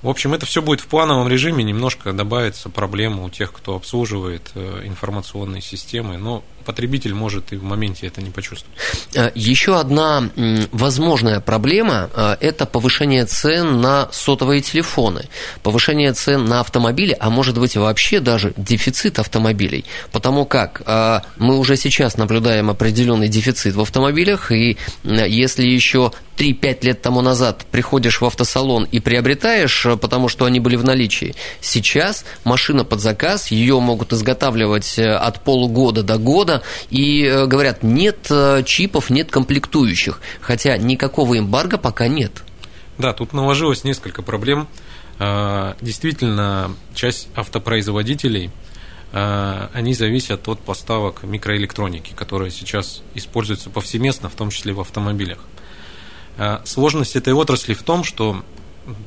В 0.03 0.09
общем, 0.09 0.33
это 0.35 0.45
все 0.45 0.61
будет 0.61 0.79
в 0.81 0.87
плановом 0.87 1.27
режиме, 1.27 1.63
немножко 1.63 2.13
добавится 2.13 2.69
проблема 2.69 3.23
у 3.23 3.29
тех, 3.31 3.51
кто 3.51 3.75
обслуживает 3.75 4.51
э, 4.53 4.81
информационные 4.85 5.61
системы, 5.61 6.17
но 6.17 6.43
потребитель 6.65 7.15
может 7.15 7.51
и 7.51 7.55
в 7.55 7.63
моменте 7.63 8.05
это 8.05 8.21
не 8.21 8.29
почувствовать. 8.29 8.77
Э, 9.15 9.31
еще 9.33 9.79
одна 9.79 10.29
возможная 10.71 11.39
проблема 11.39 12.11
э,– 12.13 12.37
это 12.41 12.67
повышение 12.67 13.25
цен 13.25 13.81
на 13.81 14.07
сотовые 14.11 14.61
телефоны, 14.61 15.29
повышение 15.63 16.13
цен 16.13 16.45
на 16.45 16.59
автомобили, 16.59 17.17
а 17.19 17.31
может 17.31 17.57
быть 17.57 17.75
вообще 17.75 18.19
даже 18.19 18.53
дефицит 18.55 19.17
автомобилей, 19.17 19.85
потому 20.11 20.45
как 20.45 20.83
мы 21.37 21.57
уже 21.57 21.75
сейчас 21.75 22.17
наблюдаем 22.17 22.69
определенный 22.69 23.27
дефицит 23.27 23.75
в 23.75 23.81
автомобилях, 23.81 24.51
и 24.51 24.77
если 25.03 25.65
еще 25.65 26.11
3-5 26.37 26.85
лет 26.85 27.01
тому 27.01 27.21
назад 27.21 27.65
приходишь 27.71 28.21
в 28.21 28.25
автосалон 28.25 28.87
и 28.91 28.99
приобретаешь, 28.99 29.86
потому 29.95 30.27
что 30.27 30.45
они 30.45 30.59
были 30.59 30.75
в 30.75 30.83
наличии. 30.83 31.35
Сейчас 31.61 32.25
машина 32.43 32.83
под 32.83 32.99
заказ, 32.99 33.51
ее 33.51 33.79
могут 33.79 34.11
изготавливать 34.11 34.99
э, 34.99 35.13
от 35.13 35.43
полугода 35.43 36.03
до 36.03 36.17
года, 36.17 36.63
и 36.89 37.23
э, 37.23 37.45
говорят, 37.45 37.83
нет 37.83 38.29
чипов, 38.65 39.09
нет 39.09 39.31
комплектующих, 39.31 40.19
хотя 40.41 40.75
никакого 40.77 41.37
эмбарго 41.39 41.77
пока 41.77 42.07
нет. 42.07 42.43
Да, 42.97 43.13
тут 43.13 43.31
наложилось 43.31 43.83
несколько 43.83 44.23
проблем. 44.23 44.67
Действительно, 45.19 46.71
часть 46.93 47.29
автопроизводителей 47.35 48.51
они 49.11 49.93
зависят 49.93 50.47
от 50.47 50.59
поставок 50.59 51.23
микроэлектроники, 51.23 52.13
которая 52.13 52.49
сейчас 52.49 53.01
используется 53.15 53.69
повсеместно, 53.69 54.29
в 54.29 54.35
том 54.35 54.49
числе 54.49 54.73
в 54.73 54.79
автомобилях. 54.79 55.39
А 56.37 56.61
сложность 56.65 57.15
этой 57.15 57.33
отрасли 57.33 57.73
в 57.73 57.83
том, 57.83 58.03
что 58.03 58.43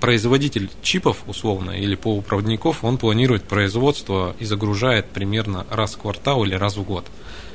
производитель 0.00 0.70
чипов, 0.82 1.22
условно, 1.26 1.72
или 1.72 1.94
полупроводников, 1.94 2.84
он 2.84 2.98
планирует 2.98 3.44
производство 3.44 4.34
и 4.38 4.44
загружает 4.44 5.06
примерно 5.06 5.66
раз 5.70 5.94
в 5.94 5.98
квартал 5.98 6.44
или 6.44 6.54
раз 6.54 6.76
в 6.76 6.82
год. 6.82 7.06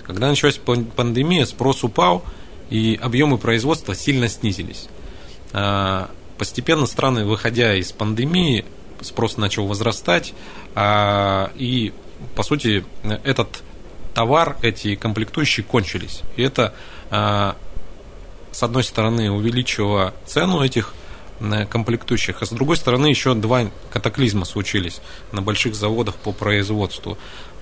Когда 0.04 0.28
началась 0.28 0.58
пандемия, 0.58 1.46
спрос 1.46 1.84
упал, 1.84 2.24
и 2.70 3.00
объемы 3.02 3.38
производства 3.38 3.96
сильно 3.96 4.28
снизились. 4.28 4.88
А 5.54 6.10
постепенно 6.38 6.86
страны, 6.86 7.26
выходя 7.26 7.76
из 7.76 7.92
пандемии, 7.92 8.66
спрос 9.02 9.38
начал 9.38 9.68
возрастать, 9.68 10.34
а, 10.74 11.52
и, 11.56 11.94
по 12.36 12.44
сути, 12.44 12.86
этот 13.24 13.64
товар, 14.14 14.58
эти 14.62 14.96
комплектующие 14.96 15.64
кончились. 15.64 16.22
И 16.36 16.42
это 16.42 16.74
с 18.56 18.64
одной 18.64 18.86
стороны, 18.86 19.30
увеличила 19.30 20.14
цену 20.26 20.64
этих 20.64 20.94
комплектующих, 21.70 22.42
а 22.42 22.46
с 22.46 22.50
другой 22.50 22.78
стороны 22.78 23.08
еще 23.08 23.34
два 23.34 23.70
катаклизма 23.90 24.46
случились 24.46 25.02
на 25.32 25.42
больших 25.42 25.76
заводах 25.76 26.16
по 26.16 26.32
производству. 26.32 27.18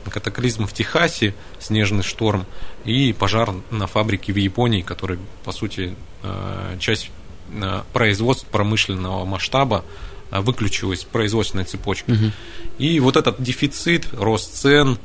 Катаклизм 0.10 0.68
в 0.68 0.74
Техасе, 0.74 1.34
снежный 1.60 2.04
шторм, 2.04 2.46
и 2.84 3.14
пожар 3.14 3.54
на 3.72 3.88
фабрике 3.88 4.34
в 4.34 4.36
Японии, 4.36 4.82
который, 4.82 5.18
по 5.46 5.52
сути, 5.52 5.96
э, 6.24 6.78
часть 6.80 7.10
э, 7.52 7.82
производства 7.94 8.48
промышленного 8.52 9.26
масштаба 9.26 9.84
выключилась 10.30 11.04
производственная 11.04 11.64
цепочка. 11.64 12.12
Угу. 12.12 12.32
И 12.80 13.00
вот 13.00 13.18
этот 13.18 13.42
дефицит, 13.42 14.08
рост 14.14 14.56
цен, 14.56 14.98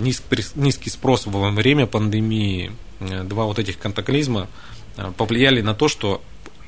низкий 0.00 0.90
спрос 0.90 1.26
во 1.26 1.50
время 1.50 1.86
пандемии, 1.86 2.72
два 2.98 3.44
вот 3.44 3.60
этих 3.60 3.78
катаклизма 3.78 4.48
Э, 4.96 5.12
повлияли 5.16 5.60
на 5.60 5.74
то, 5.74 5.88
что 5.88 6.22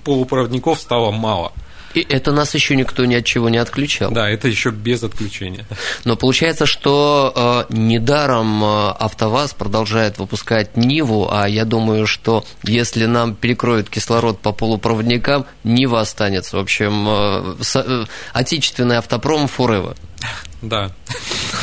полупроводников 0.04 0.78
стало 0.78 1.10
мало. 1.10 1.52
И 1.94 2.06
это 2.08 2.32
нас 2.32 2.54
еще 2.54 2.76
никто 2.76 3.04
ни 3.06 3.14
от 3.14 3.24
чего 3.24 3.48
не 3.48 3.58
отключал. 3.58 4.10
Да, 4.10 4.28
это 4.28 4.46
еще 4.46 4.70
без 4.70 5.02
отключения. 5.02 5.64
Но 6.04 6.16
получается, 6.16 6.66
что 6.66 7.66
э, 7.70 7.74
недаром 7.74 8.62
э, 8.62 8.90
АвтоВАЗ 8.90 9.54
продолжает 9.54 10.18
выпускать 10.18 10.76
Ниву, 10.76 11.28
а 11.30 11.48
я 11.48 11.64
думаю, 11.64 12.06
что 12.06 12.44
если 12.62 13.06
нам 13.06 13.34
перекроют 13.34 13.88
кислород 13.88 14.38
по 14.38 14.52
полупроводникам, 14.52 15.46
Нива 15.64 16.00
останется. 16.00 16.56
В 16.58 16.60
общем, 16.60 17.06
э, 17.08 17.56
с, 17.62 17.76
э, 17.76 18.04
отечественный 18.32 18.96
автопром 18.98 19.46
forever. 19.46 19.96
Да. 20.60 20.90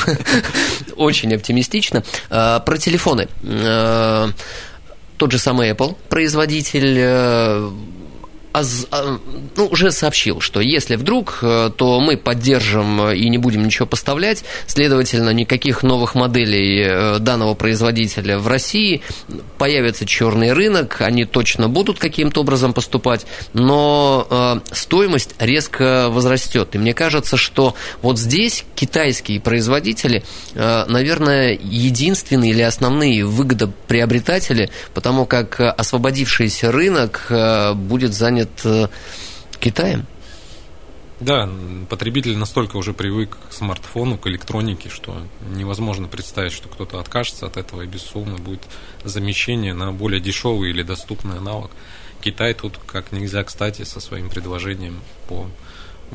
Очень 0.96 1.36
оптимистично. 1.36 2.04
Э, 2.30 2.62
про 2.66 2.78
телефоны. 2.78 3.28
Э, 3.44 4.30
тот 5.18 5.32
же 5.34 5.38
самый 5.38 5.72
Apple, 5.72 5.98
производитель 6.10 6.96
э, 6.98 7.72
ну, 9.58 9.68
уже 9.68 9.92
сообщил, 9.92 10.40
что 10.40 10.62
если 10.62 10.96
вдруг, 10.96 11.40
э, 11.42 11.72
то 11.76 12.00
мы 12.00 12.16
поддержим 12.16 13.10
и 13.12 13.28
не 13.28 13.38
будем 13.38 13.66
ничего 13.66 13.86
поставлять, 13.86 14.46
следовательно, 14.66 15.32
никаких 15.32 15.84
новых 15.84 16.16
моделей 16.16 16.84
э, 16.86 17.20
данного 17.20 17.54
производителя 17.54 18.40
в 18.40 18.48
России, 18.48 19.02
появится 19.58 20.06
черный 20.06 20.54
рынок, 20.54 21.02
они 21.02 21.26
точно 21.26 21.68
будут 21.68 22.00
каким-то 22.00 22.42
образом 22.42 22.74
поступать, 22.74 23.26
но 23.54 24.26
э, 24.30 24.60
стоимость 24.74 25.36
резко 25.40 26.08
возрастет. 26.10 26.76
И 26.76 26.78
мне 26.78 26.94
кажется, 26.94 27.36
что 27.36 27.76
вот 28.02 28.18
здесь 28.18 28.64
китайские 28.76 29.42
производители, 29.42 30.24
наверное, 30.54 31.58
единственные 31.62 32.52
или 32.52 32.62
основные 32.62 33.26
выгодоприобретатели, 33.26 34.70
потому 34.94 35.26
как 35.26 35.60
освободившийся 35.60 36.72
рынок 36.72 37.32
будет 37.76 38.14
занят 38.14 38.45
перед 38.46 38.66
э, 38.66 38.88
Китаем. 39.60 40.06
Да, 41.22 41.50
потребитель 41.90 42.36
настолько 42.36 42.76
уже 42.76 42.94
привык 42.94 43.38
к 43.50 43.54
смартфону, 43.54 44.18
к 44.18 44.28
электронике, 44.28 44.90
что 44.90 45.16
невозможно 45.50 46.10
представить, 46.10 46.52
что 46.52 46.68
кто-то 46.68 47.00
откажется 47.00 47.46
от 47.46 47.56
этого, 47.56 47.84
и, 47.84 47.88
безусловно, 47.88 48.38
будет 48.38 48.62
замещение 49.06 49.74
на 49.74 49.94
более 49.94 50.20
дешевый 50.20 50.72
или 50.72 50.84
доступный 50.84 51.38
аналог. 51.38 51.72
Китай 52.22 52.54
тут 52.54 52.80
как 52.86 53.14
нельзя 53.14 53.44
кстати 53.44 53.84
со 53.84 54.02
своим 54.02 54.30
предложением 54.30 55.00
по 55.30 55.48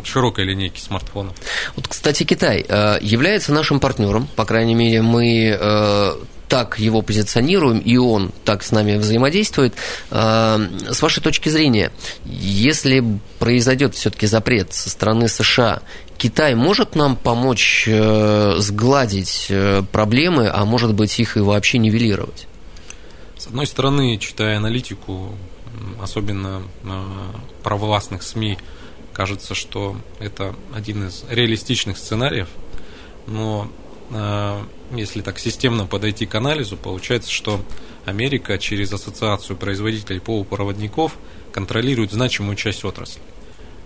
широкой 0.04 0.44
линейке 0.44 0.80
смартфонов. 0.80 1.34
Вот, 1.76 1.88
кстати, 1.88 2.24
Китай 2.24 2.64
э, 2.66 2.98
является 3.00 3.52
нашим 3.52 3.80
партнером, 3.80 4.28
по 4.36 4.44
крайней 4.44 4.74
мере, 4.74 5.02
мы 5.02 5.56
э, 5.58 6.14
так 6.50 6.80
его 6.80 7.00
позиционируем, 7.00 7.78
и 7.78 7.96
он 7.96 8.32
так 8.44 8.64
с 8.64 8.72
нами 8.72 8.96
взаимодействует. 8.96 9.74
А, 10.10 10.60
с 10.90 11.00
вашей 11.00 11.22
точки 11.22 11.48
зрения, 11.48 11.92
если 12.24 13.04
произойдет 13.38 13.94
все-таки 13.94 14.26
запрет 14.26 14.74
со 14.74 14.90
стороны 14.90 15.28
США, 15.28 15.80
Китай 16.18 16.56
может 16.56 16.96
нам 16.96 17.14
помочь 17.14 17.84
э, 17.88 18.56
сгладить 18.58 19.46
э, 19.48 19.82
проблемы, 19.92 20.50
а 20.52 20.64
может 20.64 20.92
быть 20.92 21.18
их 21.20 21.36
и 21.36 21.40
вообще 21.40 21.78
нивелировать? 21.78 22.48
С 23.38 23.46
одной 23.46 23.66
стороны, 23.66 24.18
читая 24.18 24.56
аналитику, 24.56 25.30
особенно 26.02 26.62
э, 26.82 27.04
провластных 27.62 28.24
СМИ, 28.24 28.58
кажется, 29.20 29.54
что 29.54 29.96
это 30.18 30.56
один 30.74 31.06
из 31.06 31.24
реалистичных 31.28 31.98
сценариев– 31.98 32.48
но 33.26 33.70
если 34.92 35.20
так 35.20 35.38
системно 35.38 35.86
подойти 35.86 36.26
к 36.26 36.34
анализу, 36.34 36.76
получается, 36.76 37.30
что 37.30 37.60
Америка 38.04 38.58
через 38.58 38.92
ассоциацию 38.92 39.56
производителей 39.56 40.20
полупроводников 40.20 41.16
контролирует 41.52 42.12
значимую 42.12 42.56
часть 42.56 42.84
отрасли. 42.84 43.22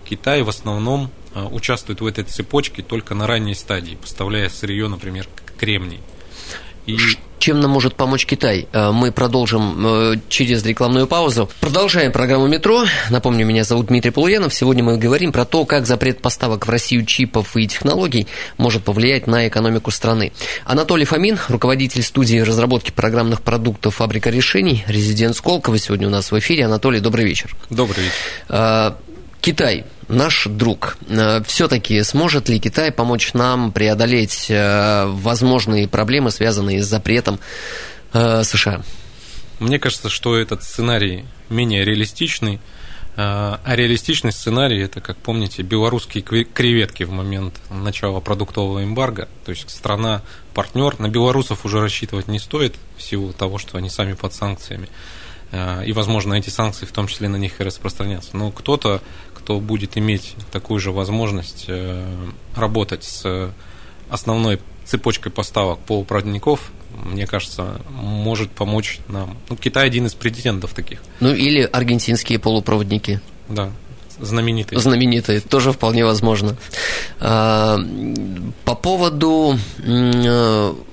Китай 0.03 0.41
в 0.41 0.49
основном 0.49 1.11
участвует 1.51 2.01
в 2.01 2.05
этой 2.05 2.23
цепочке 2.23 2.81
только 2.81 3.13
на 3.13 3.27
ранней 3.27 3.55
стадии, 3.55 3.97
поставляя 4.01 4.49
сырье, 4.49 4.87
например, 4.87 5.27
кремний. 5.57 5.99
И... 6.85 6.97
Чем 7.37 7.59
нам 7.59 7.69
может 7.69 7.95
помочь 7.95 8.25
Китай? 8.25 8.67
Э, 8.71 8.91
мы 8.91 9.11
продолжим 9.11 9.85
э, 9.85 10.15
через 10.29 10.65
рекламную 10.65 11.05
паузу. 11.05 11.47
Продолжаем 11.59 12.11
программу 12.11 12.47
«Метро». 12.47 12.85
Напомню, 13.11 13.45
меня 13.45 13.63
зовут 13.63 13.87
Дмитрий 13.87 14.09
Полуянов. 14.09 14.51
Сегодня 14.51 14.83
мы 14.83 14.97
говорим 14.97 15.31
про 15.31 15.45
то, 15.45 15.63
как 15.65 15.85
запрет 15.85 16.21
поставок 16.21 16.65
в 16.65 16.69
Россию 16.71 17.05
чипов 17.05 17.55
и 17.55 17.67
технологий 17.67 18.25
может 18.57 18.83
повлиять 18.83 19.27
на 19.27 19.47
экономику 19.47 19.91
страны. 19.91 20.31
Анатолий 20.65 21.05
Фомин, 21.05 21.37
руководитель 21.47 22.01
студии 22.01 22.39
разработки 22.39 22.89
программных 22.89 23.43
продуктов 23.43 23.95
«Фабрика 23.97 24.31
решений», 24.31 24.83
резидент 24.87 25.35
Сколково. 25.35 25.77
Сегодня 25.77 26.07
у 26.07 26.11
нас 26.11 26.31
в 26.31 26.39
эфире. 26.39 26.65
Анатолий, 26.65 26.99
добрый 26.99 27.25
вечер. 27.25 27.55
Добрый 27.69 28.05
вечер. 28.05 28.15
Э, 28.49 28.93
Китай, 29.41 29.85
наш 30.07 30.47
друг. 30.47 30.97
Э, 31.07 31.41
Все-таки 31.45 32.01
сможет 32.03 32.49
ли 32.49 32.59
Китай 32.59 32.91
помочь 32.91 33.33
нам 33.33 33.71
преодолеть 33.71 34.47
э, 34.49 35.05
возможные 35.07 35.87
проблемы, 35.87 36.31
связанные 36.31 36.83
с 36.83 36.87
запретом 36.87 37.39
э, 38.13 38.43
США? 38.43 38.83
Мне 39.59 39.79
кажется, 39.79 40.09
что 40.09 40.37
этот 40.37 40.63
сценарий 40.63 41.25
менее 41.49 41.85
реалистичный. 41.85 42.59
А 43.17 43.61
реалистичный 43.65 44.33
сценарий 44.33 44.81
это, 44.81 44.99
как 44.99 45.15
помните, 45.15 45.61
белорусские 45.61 46.21
креветки 46.21 47.03
в 47.03 47.11
момент 47.11 47.61
начала 47.69 48.19
продуктового 48.19 48.83
эмбарго. 48.83 49.29
То 49.45 49.51
есть 49.51 49.69
страна 49.69 50.21
партнер. 50.53 50.99
На 50.99 51.07
белорусов 51.07 51.63
уже 51.63 51.79
рассчитывать 51.79 52.27
не 52.27 52.39
стоит 52.39 52.75
в 52.97 53.01
силу 53.01 53.31
того, 53.31 53.57
что 53.57 53.77
они 53.77 53.89
сами 53.89 54.15
под 54.15 54.33
санкциями. 54.33 54.89
И, 55.85 55.93
возможно, 55.93 56.33
эти 56.33 56.49
санкции 56.49 56.85
в 56.85 56.91
том 56.91 57.07
числе 57.07 57.29
на 57.29 57.37
них 57.37 57.61
и 57.61 57.63
распространятся. 57.63 58.35
Но 58.35 58.51
кто-то 58.51 59.01
кто 59.45 59.59
будет 59.59 59.95
иметь 59.95 60.33
такую 60.51 60.79
же 60.79 60.91
возможность 60.91 61.65
э, 61.67 62.03
работать 62.55 63.03
с 63.03 63.53
основной 64.09 64.59
цепочкой 64.85 65.31
поставок 65.31 65.77
полупроводников, 65.79 66.71
мне 67.03 67.27
кажется, 67.27 67.79
может 67.91 68.49
помочь 68.49 69.01
нам. 69.07 69.37
Ну, 69.49 69.55
Китай 69.55 69.85
один 69.85 70.07
из 70.07 70.15
претендентов 70.15 70.73
таких. 70.73 71.03
Ну, 71.19 71.31
или 71.31 71.61
аргентинские 71.61 72.39
полупроводники. 72.39 73.21
Да, 73.47 73.69
знаменитые. 74.19 74.79
Знаменитые, 74.79 75.41
тоже 75.41 75.71
вполне 75.71 76.05
возможно. 76.05 76.55
А, 77.19 77.79
по 78.63 78.75
поводу 78.75 79.57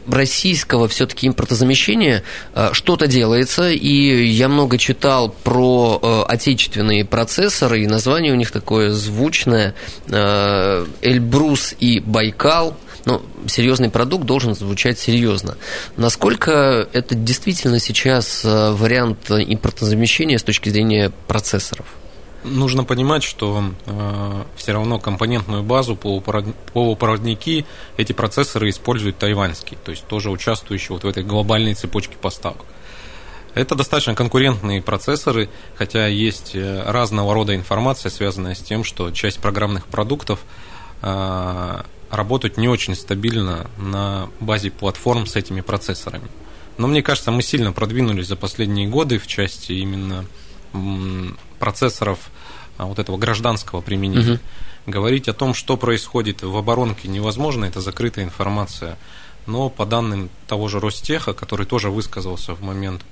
российского 0.09 0.89
все-таки 0.89 1.29
импортозамещения 1.29 2.23
э, 2.55 2.71
что-то 2.73 3.07
делается, 3.07 3.71
и 3.71 4.27
я 4.27 4.49
много 4.49 4.77
читал 4.79 5.29
про 5.31 6.01
э, 6.03 6.23
отечественные 6.33 7.05
процессоры, 7.05 7.83
и 7.83 7.87
название 7.87 8.33
у 8.33 8.37
них 8.37 8.51
такое 8.51 8.91
звучное 8.91 9.75
Эльбрус 10.09 11.75
и 11.79 12.01
Байкал. 12.01 12.77
Но 13.05 13.23
серьезный 13.47 13.91
продукт 13.91 14.27
должен 14.27 14.55
звучать 14.55 14.99
серьезно. 14.99 15.57
Насколько 15.97 16.89
это 16.93 17.15
действительно 17.17 17.81
сейчас 17.81 18.43
вариант 18.45 19.31
импортозамещения 19.31 20.39
с 20.39 20.43
точки 20.43 20.69
зрения 20.69 21.13
процессоров? 21.27 21.87
Нужно 22.45 22.85
понимать, 22.85 23.23
что 23.23 23.73
э, 23.87 24.45
все 24.57 24.73
равно 24.73 24.99
компонентную 24.99 25.63
базу 25.63 25.97
полупроводники 25.97 27.65
эти 27.97 28.13
процессоры 28.13 28.69
используют 28.69 29.19
тайваньские, 29.19 29.79
то 29.83 29.91
есть 29.91 30.07
тоже 30.07 30.31
участвующие 30.31 30.91
вот 30.91 31.05
в 31.05 31.09
этой 31.09 31.23
глобальной 31.23 31.75
цепочке 31.75 32.17
поставок. 32.17 32.65
Это 33.55 33.75
достаточно 33.75 34.15
конкурентные 34.15 34.81
процессоры, 34.81 35.51
хотя 35.77 36.07
есть 36.07 36.53
э, 36.55 36.83
разного 36.87 37.35
рода 37.35 37.55
информация, 37.55 38.11
связанная 38.11 38.55
с 38.55 38.61
тем, 38.61 38.83
что 38.83 39.11
часть 39.11 39.41
программных 39.41 39.87
продуктов 39.87 40.41
э, 41.03 41.83
работают 42.11 42.57
не 42.57 42.69
очень 42.69 42.95
стабильно 42.95 43.71
на 43.77 44.31
базе 44.41 44.71
платформ 44.71 45.27
с 45.27 45.37
этими 45.37 45.61
процессорами. 45.61 46.29
Но 46.79 46.87
мне 46.87 47.03
кажется, 47.03 47.31
мы 47.31 47.43
сильно 47.43 47.73
продвинулись 47.73 48.29
за 48.29 48.37
последние 48.37 48.89
годы 48.89 49.19
в 49.19 49.27
части 49.27 49.73
именно 49.73 50.25
процессоров 51.59 52.19
а, 52.79 52.87
вот 52.87 52.99
этого 52.99 53.17
гражданского 53.17 53.81
применения. 53.81 54.35
Угу. 54.35 54.41
Говорить 54.87 55.29
о 55.29 55.33
том, 55.33 55.55
что 55.55 55.77
происходит 55.77 56.43
в 56.43 56.57
оборонке, 56.57 57.09
невозможно, 57.09 57.65
это 57.65 57.81
закрытая 57.81 58.25
информация. 58.25 58.99
Но 59.47 59.69
по 59.71 59.87
данным 59.87 60.31
того 60.47 60.69
же 60.69 60.79
Ростеха, 60.81 61.35
который 61.35 61.67
тоже 61.67 61.91
высказался 61.91 62.55
в 62.55 62.63
момент 62.63 63.03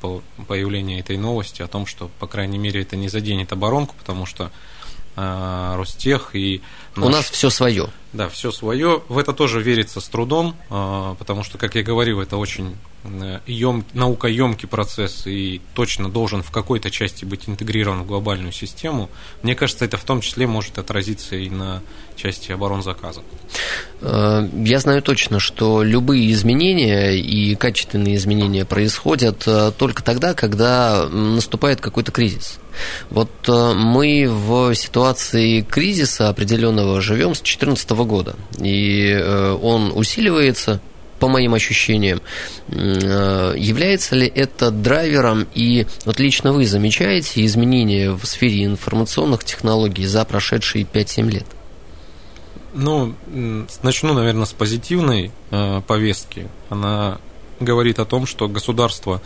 появления 0.47 1.01
этой 1.01 1.17
новости 1.17 1.63
о 1.63 1.67
том, 1.67 1.87
что, 1.87 2.09
по 2.19 2.27
крайней 2.27 2.59
мере, 2.59 2.83
это 2.83 2.97
не 2.97 3.09
заденет 3.09 3.53
оборонку, 3.53 3.95
потому 3.99 4.27
что 4.27 4.51
э, 5.17 5.75
Ростех 5.77 6.31
и... 6.35 6.63
Наш... 6.95 7.07
У 7.07 7.09
нас 7.09 7.31
все 7.31 7.51
свое. 7.51 7.89
Да, 8.13 8.29
все 8.29 8.51
свое. 8.51 9.03
В 9.09 9.19
это 9.19 9.33
тоже 9.33 9.63
верится 9.63 10.01
с 10.01 10.09
трудом, 10.09 10.57
э, 10.69 11.15
потому 11.19 11.45
что, 11.45 11.59
как 11.59 11.75
я 11.77 11.83
говорил, 11.83 12.21
это 12.21 12.37
очень 12.37 12.77
ем, 13.47 13.85
наукоемкий 13.95 14.69
процесс 14.69 15.27
и 15.27 15.61
точно 15.75 16.11
должен 16.11 16.43
в 16.43 16.51
какой-то 16.51 16.91
части 16.91 17.25
быть 17.25 17.49
интегрирован 17.49 18.03
в 18.03 18.07
глобальную 18.07 18.53
систему, 18.53 19.09
мне 19.43 19.55
кажется, 19.55 19.85
это 19.85 19.97
в 19.97 20.05
том 20.05 20.21
числе 20.21 20.47
может 20.47 20.79
отразиться 20.79 21.37
и 21.37 21.49
на 21.49 21.83
части 22.17 22.53
оборонзаказа. 22.53 23.23
Э, 24.03 24.47
я 24.55 24.79
знаю 24.81 25.03
точно, 25.03 25.41
что 25.41 25.83
любые 25.83 26.31
изменения 26.33 27.13
и 27.13 27.55
качественные 27.55 28.17
изменения 28.17 28.67
происходят 28.67 29.45
э, 29.47 29.73
только 29.77 30.03
тогда, 30.03 30.35
когда 30.35 31.09
наступает 31.09 31.81
какой-то 31.81 32.13
кризис. 32.13 32.59
Вот 33.09 33.31
э, 33.49 33.73
мы 33.75 34.29
в 34.29 34.75
ситуации 34.75 35.63
кризиса 35.63 36.29
определенного 36.29 37.01
живем 37.01 37.35
с 37.35 37.39
2014 37.39 37.91
года, 38.05 38.37
и 38.59 39.15
он 39.63 39.93
усиливается, 39.95 40.81
по 41.21 41.29
моим 41.29 41.55
ощущениям. 41.55 42.21
Э, 42.69 43.55
является 43.57 44.17
ли 44.17 44.27
это 44.27 44.73
драйвером, 44.73 45.47
и 45.55 45.87
вот 46.07 46.19
лично 46.19 46.53
вы 46.53 46.67
замечаете 46.67 47.45
изменения 47.45 48.11
в 48.11 48.25
сфере 48.25 48.65
информационных 48.65 49.45
технологий 49.45 50.07
за 50.07 50.25
прошедшие 50.25 50.85
5-7 50.85 51.31
лет? 51.31 51.47
Ну, 52.73 53.15
начну, 53.83 54.15
наверное, 54.15 54.47
с 54.47 54.53
позитивной 54.53 55.31
э, 55.51 55.83
повестки. 55.87 56.49
Она 56.71 57.21
говорит 57.61 57.99
о 57.99 58.07
том, 58.07 58.27
что 58.27 58.49
государство 58.49 59.21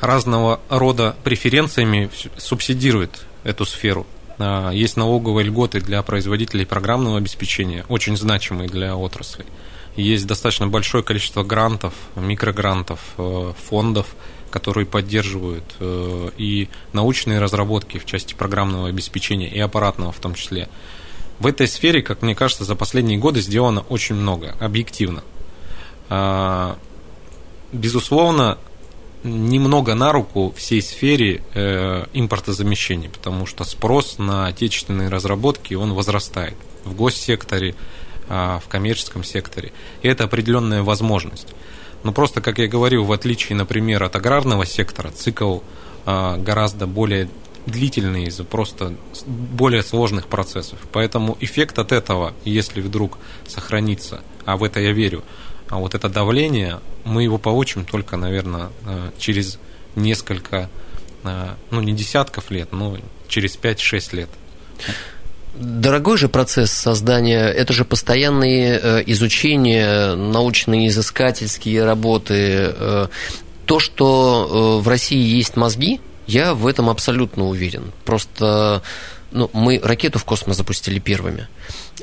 разного 0.00 0.60
рода 0.68 1.14
преференциями 1.22 2.10
субсидирует 2.38 3.26
эту 3.44 3.66
сферу. 3.66 4.06
Э, 4.38 4.70
есть 4.72 4.96
налоговые 4.96 5.46
льготы 5.46 5.80
для 5.80 6.02
производителей 6.02 6.66
программного 6.66 7.18
обеспечения, 7.18 7.84
очень 7.88 8.16
значимые 8.16 8.68
для 8.68 8.96
отрасли. 8.96 9.44
Есть 9.96 10.26
достаточно 10.26 10.66
большое 10.66 11.04
количество 11.04 11.44
грантов, 11.44 11.94
микрогрантов, 12.16 13.00
э, 13.18 13.52
фондов, 13.68 14.14
которые 14.50 14.86
поддерживают 14.86 15.64
э, 15.80 16.30
и 16.36 16.68
научные 16.92 17.40
разработки 17.40 17.98
в 17.98 18.06
части 18.06 18.34
программного 18.34 18.88
обеспечения, 18.88 19.48
и 19.48 19.58
аппаратного 19.58 20.12
в 20.12 20.18
том 20.18 20.34
числе. 20.34 20.68
В 21.40 21.46
этой 21.46 21.66
сфере, 21.66 22.02
как 22.02 22.22
мне 22.22 22.34
кажется, 22.34 22.64
за 22.64 22.76
последние 22.76 23.18
годы 23.18 23.40
сделано 23.40 23.80
очень 23.88 24.14
много, 24.14 24.54
объективно. 24.60 25.24
А, 26.08 26.78
безусловно, 27.72 28.58
немного 29.24 29.94
на 29.94 30.12
руку 30.12 30.54
всей 30.56 30.82
сфере 30.82 31.42
э, 31.54 32.04
импортозамещения, 32.12 33.08
потому 33.08 33.46
что 33.46 33.64
спрос 33.64 34.18
на 34.18 34.46
отечественные 34.46 35.08
разработки, 35.08 35.74
он 35.74 35.94
возрастает. 35.94 36.56
В 36.84 36.94
госсекторе, 36.94 37.74
а, 38.28 38.58
в 38.58 38.68
коммерческом 38.68 39.24
секторе. 39.24 39.72
И 40.02 40.08
это 40.08 40.24
определенная 40.24 40.82
возможность. 40.82 41.48
Но 42.04 42.12
просто, 42.12 42.40
как 42.40 42.58
я 42.58 42.68
говорил, 42.68 43.04
в 43.04 43.12
отличие, 43.12 43.56
например, 43.56 44.02
от 44.02 44.16
аграрного 44.16 44.64
сектора, 44.64 45.10
цикл 45.10 45.58
а, 46.06 46.38
гораздо 46.38 46.86
более 46.86 47.28
длительный 47.66 48.24
из-за 48.24 48.44
просто 48.44 48.94
более 49.26 49.82
сложных 49.82 50.26
процессов. 50.26 50.78
Поэтому 50.92 51.36
эффект 51.40 51.78
от 51.78 51.92
этого, 51.92 52.34
если 52.44 52.80
вдруг 52.80 53.18
сохранится, 53.46 54.22
а 54.44 54.56
в 54.56 54.64
это 54.64 54.80
я 54.80 54.92
верю, 54.92 55.22
а 55.74 55.78
вот 55.78 55.96
это 55.96 56.08
давление, 56.08 56.78
мы 57.02 57.24
его 57.24 57.36
получим 57.36 57.84
только, 57.84 58.16
наверное, 58.16 58.70
а, 58.86 59.10
через 59.18 59.58
несколько, 59.96 60.70
ну 61.70 61.80
не 61.80 61.92
десятков 61.92 62.50
лет, 62.50 62.70
но 62.70 62.96
через 63.28 63.56
5-6 63.56 64.14
лет. 64.14 64.28
Дорогой 65.56 66.16
же 66.16 66.28
процесс 66.28 66.70
создания, 66.70 67.46
это 67.46 67.72
же 67.72 67.84
постоянные 67.84 68.78
э, 68.80 69.02
изучения, 69.06 70.14
научные 70.14 70.88
изыскательские 70.88 71.84
работы. 71.84 72.34
Э, 72.36 73.08
то, 73.64 73.80
что 73.80 74.78
э, 74.80 74.82
в 74.82 74.88
России 74.88 75.36
есть 75.36 75.56
мозги, 75.56 76.00
я 76.26 76.54
в 76.54 76.66
этом 76.66 76.90
абсолютно 76.90 77.46
уверен. 77.46 77.92
Просто 78.04 78.82
ну, 79.34 79.50
мы 79.52 79.80
ракету 79.82 80.18
в 80.18 80.24
космос 80.24 80.56
запустили 80.56 80.98
первыми. 80.98 81.48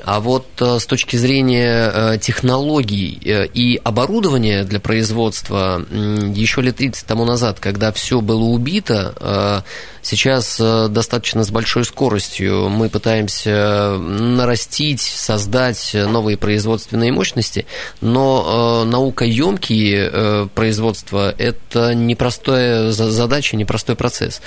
А 0.04 0.20
вот 0.20 0.48
э, 0.60 0.80
с 0.80 0.86
точки 0.86 1.16
зрения 1.16 1.92
э, 1.94 2.18
технологий 2.20 3.20
э, 3.24 3.46
и 3.46 3.80
оборудования 3.84 4.64
для 4.64 4.80
производства 4.80 5.86
еще 5.92 6.62
лет 6.62 6.78
30 6.78 7.06
тому 7.06 7.26
назад, 7.26 7.60
когда 7.60 7.92
все 7.92 8.22
было 8.22 8.44
убито, 8.44 9.64
сейчас 10.02 10.58
достаточно 10.58 11.44
с 11.44 11.52
большой 11.52 11.86
скоростью 11.86 12.70
мы 12.70 12.90
пытаемся 12.90 13.98
нарастить, 14.00 15.02
создать 15.02 15.92
новые 15.94 16.38
производственные 16.38 17.12
мощности, 17.12 17.66
но 18.00 18.86
наукоемкие 18.86 20.50
производства– 20.56 21.34
это 21.38 21.94
непростая 21.94 22.92
задача, 22.92 23.56
непростой 23.56 23.96
процесс. 23.96 24.42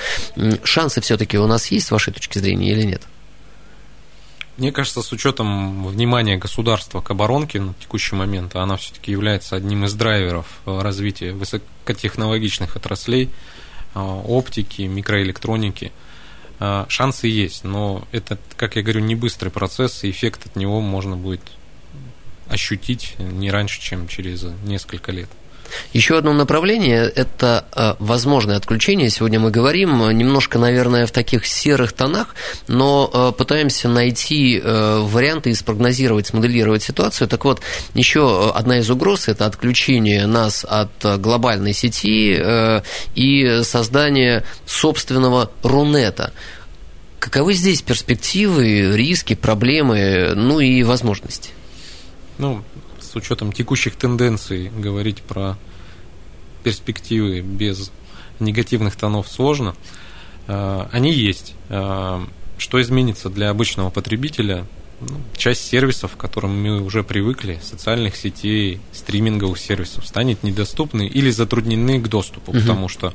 Шансы 0.65 1.01
все-таки 1.01 1.39
у 1.39 1.47
нас 1.47 1.67
есть, 1.69 1.87
с 1.87 1.91
вашей 1.91 2.13
точки 2.13 2.39
зрения, 2.39 2.73
или 2.73 2.83
нет? 2.83 3.03
Мне 4.57 4.71
кажется, 4.71 5.03
с 5.03 5.11
учетом 5.11 5.85
внимания 5.89 6.37
государства 6.37 7.01
к 7.01 7.11
оборонке 7.11 7.61
на 7.61 7.75
текущий 7.75 8.15
момент, 8.15 8.55
она 8.55 8.77
все-таки 8.77 9.11
является 9.11 9.57
одним 9.57 9.85
из 9.85 9.95
драйверов 9.95 10.47
э, 10.65 10.81
развития 10.81 11.33
высокотехнологичных 11.33 12.77
отраслей, 12.77 13.31
э, 13.95 13.99
оптики, 13.99 14.83
микроэлектроники. 14.83 15.91
Э, 16.61 16.85
шансы 16.89 17.27
есть, 17.27 17.65
но 17.65 18.07
это, 18.13 18.39
как 18.57 18.77
я 18.77 18.83
говорю, 18.83 19.01
не 19.01 19.17
быстрый 19.17 19.49
процесс, 19.49 20.05
и 20.05 20.11
эффект 20.11 20.47
от 20.47 20.55
него 20.55 20.81
можно 20.81 21.17
будет 21.17 21.43
ощутить 22.49 23.17
не 23.19 23.51
раньше, 23.51 23.81
чем 23.81 24.07
через 24.07 24.45
несколько 24.63 25.11
лет. 25.11 25.31
Еще 25.93 26.19
одно 26.19 26.33
направление– 26.33 27.03
это 27.17 27.65
э, 27.75 27.95
возможное 27.99 28.57
отключение. 28.57 29.11
Сегодня 29.11 29.41
мы 29.41 29.51
говорим 29.51 30.11
немножко, 30.11 30.59
наверное, 30.59 31.07
в 31.07 31.13
таких 31.13 31.47
серых 31.47 31.93
тонах, 31.93 32.35
но 32.69 33.11
э, 33.13 33.33
пытаемся 33.37 33.89
найти 33.89 34.61
э, 34.63 34.99
варианты 35.01 35.51
и 35.51 35.55
спрогнозировать, 35.55 36.27
смоделировать 36.27 36.83
ситуацию. 36.83 37.29
Так 37.29 37.45
вот, 37.45 37.61
еще 37.95 38.53
одна 38.55 38.79
из 38.79 38.91
угроз– 38.91 39.29
это 39.29 39.47
отключение 39.47 40.27
нас 40.27 40.65
от 40.69 40.91
глобальной 41.21 41.73
сети 41.73 42.41
и 43.15 43.61
создание 43.63 44.45
собственного 44.67 45.51
Рунета. 45.63 46.33
Каковы 47.19 47.55
здесь 47.55 47.83
перспективы, 47.83 48.97
риски, 48.97 49.35
проблемы, 49.35 50.33
ну 50.35 50.61
и 50.61 50.83
возможности? 50.83 51.51
Ну, 52.37 52.63
с 53.15 53.17
учетом 53.17 53.53
текущих 53.53 53.95
тенденций 53.95 54.73
говорить 54.77 55.23
про 55.23 55.57
перспективы 56.65 57.43
без 57.43 57.93
негативных 58.41 58.97
тонов 58.97 59.29
сложно. 59.29 59.77
Э, 60.49 60.87
они 60.91 61.13
есть. 61.13 61.55
Э, 61.69 62.25
что 62.59 62.83
изменится 62.83 63.31
для 63.31 63.51
обычного 63.51 63.91
потребителя? 63.91 64.67
Ну, 65.01 65.21
часть 65.37 65.65
сервисов, 65.65 66.17
к 66.17 66.17
которым 66.17 66.61
мы 66.61 66.81
уже 66.81 67.05
привыкли, 67.05 67.61
социальных 67.63 68.17
сетей, 68.17 68.81
стриминговых 68.93 69.59
сервисов, 69.59 70.07
станет 70.07 70.43
недоступны 70.43 71.07
или 71.07 71.31
затруднены 71.31 72.01
к 72.01 72.09
доступу, 72.09 72.51
угу. 72.51 72.61
потому 72.61 72.89
что 72.89 73.15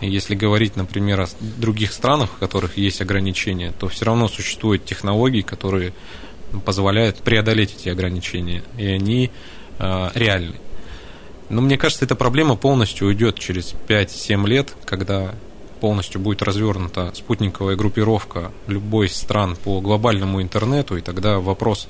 если 0.00 0.34
говорить, 0.34 0.76
например, 0.76 1.20
о 1.20 1.26
других 1.40 1.92
странах, 1.92 2.30
в 2.30 2.38
которых 2.38 2.78
есть 2.78 3.02
ограничения, 3.02 3.72
то 3.78 3.88
все 3.88 4.06
равно 4.06 4.28
существуют 4.28 4.86
технологии, 4.86 5.42
которые 5.42 5.92
позволяют 6.60 7.18
преодолеть 7.18 7.76
эти 7.78 7.88
ограничения, 7.88 8.62
и 8.76 8.86
они 8.86 9.30
э, 9.78 10.10
реальны. 10.14 10.56
Но 11.48 11.60
мне 11.60 11.76
кажется, 11.76 12.04
эта 12.04 12.14
проблема 12.14 12.56
полностью 12.56 13.08
уйдет 13.08 13.38
через 13.38 13.74
5-7 13.88 14.46
лет, 14.46 14.74
когда 14.84 15.34
полностью 15.80 16.20
будет 16.20 16.42
развернута 16.42 17.12
спутниковая 17.14 17.76
группировка 17.76 18.50
любой 18.66 19.06
из 19.06 19.16
стран 19.16 19.56
по 19.56 19.80
глобальному 19.80 20.40
интернету, 20.40 20.96
и 20.96 21.02
тогда 21.02 21.40
вопрос 21.40 21.88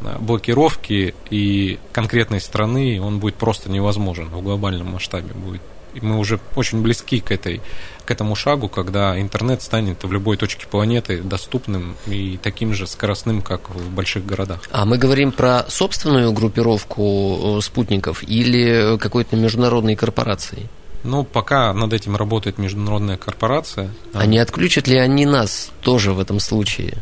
э, 0.00 0.16
блокировки 0.18 1.14
и 1.30 1.78
конкретной 1.92 2.40
страны, 2.40 3.00
он 3.00 3.20
будет 3.20 3.36
просто 3.36 3.70
невозможен 3.70 4.28
в 4.28 4.42
глобальном 4.42 4.92
масштабе. 4.92 5.32
Будет 5.34 5.62
и 6.00 6.04
мы 6.04 6.18
уже 6.18 6.40
очень 6.54 6.82
близки 6.82 7.20
к, 7.20 7.30
этой, 7.30 7.60
к 8.04 8.10
этому 8.10 8.34
шагу, 8.34 8.68
когда 8.68 9.20
интернет 9.20 9.62
станет 9.62 10.04
в 10.04 10.12
любой 10.12 10.36
точке 10.36 10.66
планеты 10.66 11.22
доступным 11.22 11.96
и 12.06 12.38
таким 12.42 12.74
же 12.74 12.86
скоростным, 12.86 13.42
как 13.42 13.70
в 13.70 13.90
больших 13.90 14.24
городах. 14.26 14.60
А 14.70 14.84
мы 14.84 14.98
говорим 14.98 15.32
про 15.32 15.64
собственную 15.68 16.32
группировку 16.32 17.58
э, 17.58 17.60
спутников 17.62 18.22
или 18.22 18.96
какой-то 18.98 19.36
международной 19.36 19.96
корпорации? 19.96 20.68
Ну, 21.04 21.24
пока 21.24 21.72
над 21.72 21.92
этим 21.92 22.16
работает 22.16 22.58
международная 22.58 23.16
корпорация. 23.16 23.90
А 24.12 24.26
не 24.26 24.38
отключат 24.38 24.88
ли 24.88 24.98
они 24.98 25.26
нас 25.26 25.70
тоже 25.80 26.12
в 26.12 26.20
этом 26.20 26.40
случае? 26.40 26.98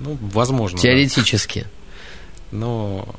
Ну, 0.00 0.16
возможно. 0.32 0.78
Теоретически. 0.78 1.60
Да. 1.60 1.68
Но 2.58 3.14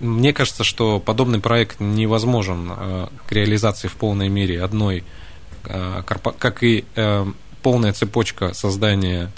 мне 0.00 0.32
кажется, 0.32 0.64
что 0.64 1.00
подобный 1.00 1.40
проект 1.40 1.80
невозможен 1.80 2.70
э, 2.70 3.06
к 3.26 3.32
реализации 3.32 3.88
в 3.88 3.94
полной 3.94 4.28
мере 4.28 4.62
одной, 4.62 5.04
э, 5.64 6.02
как 6.38 6.62
и 6.62 6.84
э, 6.94 7.26
полная 7.62 7.92
цепочка 7.92 8.54
создания 8.54 9.32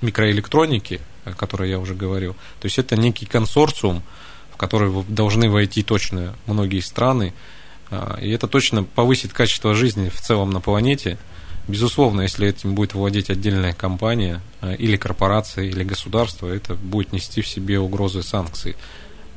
микроэлектроники, 0.00 1.00
о 1.24 1.34
которой 1.34 1.70
я 1.70 1.78
уже 1.78 1.94
говорил. 1.94 2.32
То 2.58 2.66
есть 2.66 2.80
это 2.80 2.96
некий 2.96 3.26
консорциум, 3.26 4.02
в 4.52 4.56
который 4.56 4.92
должны 5.06 5.48
войти 5.48 5.84
точно 5.84 6.34
многие 6.46 6.80
страны, 6.80 7.32
и 8.20 8.30
это 8.30 8.48
точно 8.48 8.82
повысит 8.82 9.32
качество 9.32 9.72
жизни 9.76 10.08
в 10.08 10.20
целом 10.20 10.50
на 10.50 10.60
планете. 10.60 11.16
Безусловно, 11.68 12.22
если 12.22 12.48
этим 12.48 12.74
будет 12.74 12.94
владеть 12.94 13.30
отдельная 13.30 13.72
компания 13.72 14.40
или 14.78 14.96
корпорация, 14.96 15.66
или 15.66 15.84
государство, 15.84 16.48
это 16.48 16.74
будет 16.74 17.12
нести 17.12 17.40
в 17.40 17.46
себе 17.46 17.78
угрозы 17.78 18.24
санкций 18.24 18.74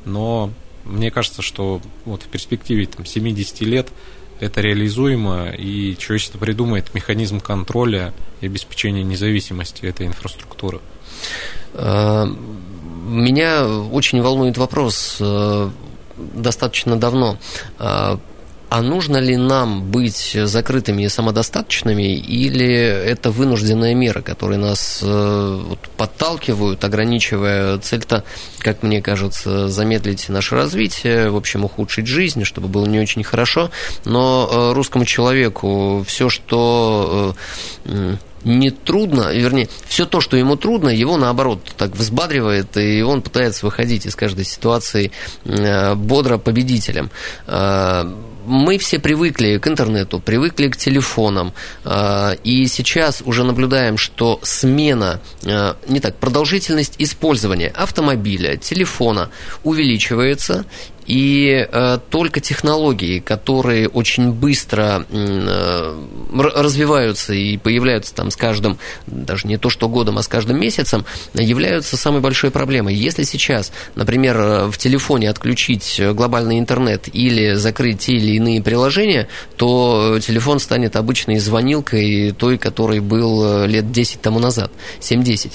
но 0.08 0.52
мне 0.86 1.12
кажется, 1.12 1.42
что 1.42 1.82
вот 2.06 2.24
в 2.24 2.28
перспективе 2.28 2.88
там, 2.88 3.06
70 3.06 3.62
лет 3.62 3.90
это 4.40 4.62
реализуемо, 4.62 5.50
и 5.50 5.98
человечество 5.98 6.38
придумает 6.38 6.94
механизм 6.94 7.40
контроля 7.40 8.14
и 8.40 8.46
обеспечения 8.46 9.04
независимости 9.04 9.86
этой 9.86 10.08
инфраструктуры. 10.08 10.80
Э, 11.74 12.26
меня 13.08 13.68
очень 13.68 14.22
волнует 14.22 14.58
вопрос 14.58 15.18
э, 15.20 15.70
достаточно 16.18 16.98
давно 16.98 17.38
э, 17.80 18.18
а 18.70 18.82
нужно 18.82 19.18
ли 19.18 19.38
нам 19.38 19.90
быть 19.92 20.38
закрытыми 20.44 21.04
и 21.04 21.10
самодостаточными, 21.10 22.18
или 22.18 22.68
это 22.68 23.32
вынужденная 23.32 23.94
мера, 23.94 24.22
которая 24.22 24.60
нас 24.60 25.00
э, 25.02 25.62
вот, 25.70 25.80
подталкивают, 25.96 26.84
ограничивая 26.84 27.78
цель-то, 27.78 28.26
как 28.60 28.84
мне 28.84 29.02
кажется, 29.02 29.70
замедлить 29.70 30.28
наше 30.28 30.56
развитие, 30.56 31.30
в 31.30 31.38
общем, 31.38 31.64
ухудшить 31.64 32.08
жизнь, 32.08 32.44
чтобы 32.44 32.68
было 32.68 32.86
не 32.86 33.00
очень 33.00 33.24
хорошо. 33.24 33.72
Но 34.04 34.50
э, 34.52 34.74
русскому 34.74 35.06
человеку 35.06 36.04
все, 36.06 36.28
что 36.28 37.36
э, 37.86 38.16
не 38.44 38.72
трудно, 38.72 39.34
вернее, 39.34 39.70
все 39.88 40.06
то, 40.06 40.20
что 40.20 40.36
ему 40.36 40.58
трудно, 40.58 40.90
его 40.90 41.16
наоборот 41.16 41.60
так 41.78 41.96
взбадривает, 41.96 42.76
и 42.76 43.02
он 43.02 43.22
пытается 43.22 43.66
выходить 43.66 44.06
из 44.06 44.16
каждой 44.16 44.46
ситуации 44.46 45.12
бодро 45.44 46.38
победителем 46.38 47.10
мы 48.48 48.78
все 48.78 48.98
привыкли 48.98 49.58
к 49.58 49.68
интернету, 49.68 50.20
привыкли 50.20 50.70
к 50.70 50.78
телефонам, 50.78 51.54
а, 51.84 52.32
и 52.44 52.66
сейчас 52.68 53.22
уже 53.26 53.44
наблюдаем, 53.44 53.98
что 53.98 54.40
смена, 54.42 55.20
а, 55.46 55.76
не 55.88 56.00
так, 56.00 56.16
продолжительность 56.16 56.96
использования 56.98 57.68
автомобиля, 57.68 58.56
телефона 58.56 59.30
увеличивается, 59.64 60.66
и 61.08 61.68
э, 61.72 62.00
только 62.10 62.42
технологии, 62.42 63.20
которые 63.20 63.88
очень 63.88 64.32
быстро 64.34 65.06
э, 65.10 65.96
развиваются 66.34 67.34
и 67.34 67.58
появляются 67.58 68.14
там 68.14 68.30
с 68.30 68.36
каждым, 68.36 68.78
даже 69.08 69.48
не 69.48 69.58
то 69.58 69.70
что 69.70 69.88
годом, 69.88 70.18
а 70.18 70.22
с 70.22 70.28
каждым 70.28 70.60
месяцем, 70.60 71.06
являются 71.34 71.96
самой 71.96 72.20
большой 72.20 72.52
проблемой. 72.52 72.94
Если 72.94 73.24
сейчас, 73.24 73.72
например, 73.96 74.38
э, 74.38 74.66
в 74.68 74.78
телефоне 74.78 75.30
отключить 75.30 76.00
глобальный 76.14 76.60
интернет 76.60 77.08
или 77.14 77.54
закрыть 77.54 78.00
те 78.00 78.14
или 78.14 78.34
иные 78.36 78.62
приложения, 78.62 79.30
то 79.56 80.20
телефон 80.22 80.60
станет 80.60 80.98
обычной 80.98 81.40
звонилкой 81.40 82.34
той, 82.34 82.58
который 82.58 83.00
был 83.00 83.64
э, 83.64 83.68
лет 83.68 83.92
10 83.92 84.22
тому 84.22 84.40
назад, 84.40 84.72
7-10 85.00 85.54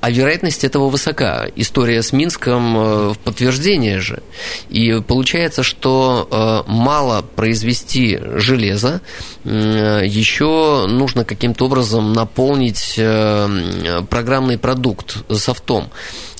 а 0.00 0.10
вероятность 0.10 0.64
этого 0.64 0.88
высока. 0.88 1.46
История 1.56 2.02
с 2.02 2.12
Минском 2.12 2.76
э, 2.76 3.12
в 3.12 3.18
подтверждение 3.18 4.00
же. 4.00 4.22
И 4.68 5.00
получается, 5.06 5.62
что 5.62 6.28
э, 6.30 6.70
мало 6.70 7.22
произвести 7.22 8.18
железо, 8.36 9.00
еще 9.44 10.86
нужно 10.88 11.24
каким-то 11.24 11.66
образом 11.66 12.12
наполнить 12.12 12.94
э, 12.96 14.02
программный 14.08 14.58
продукт 14.58 15.16
софтом. 15.30 15.90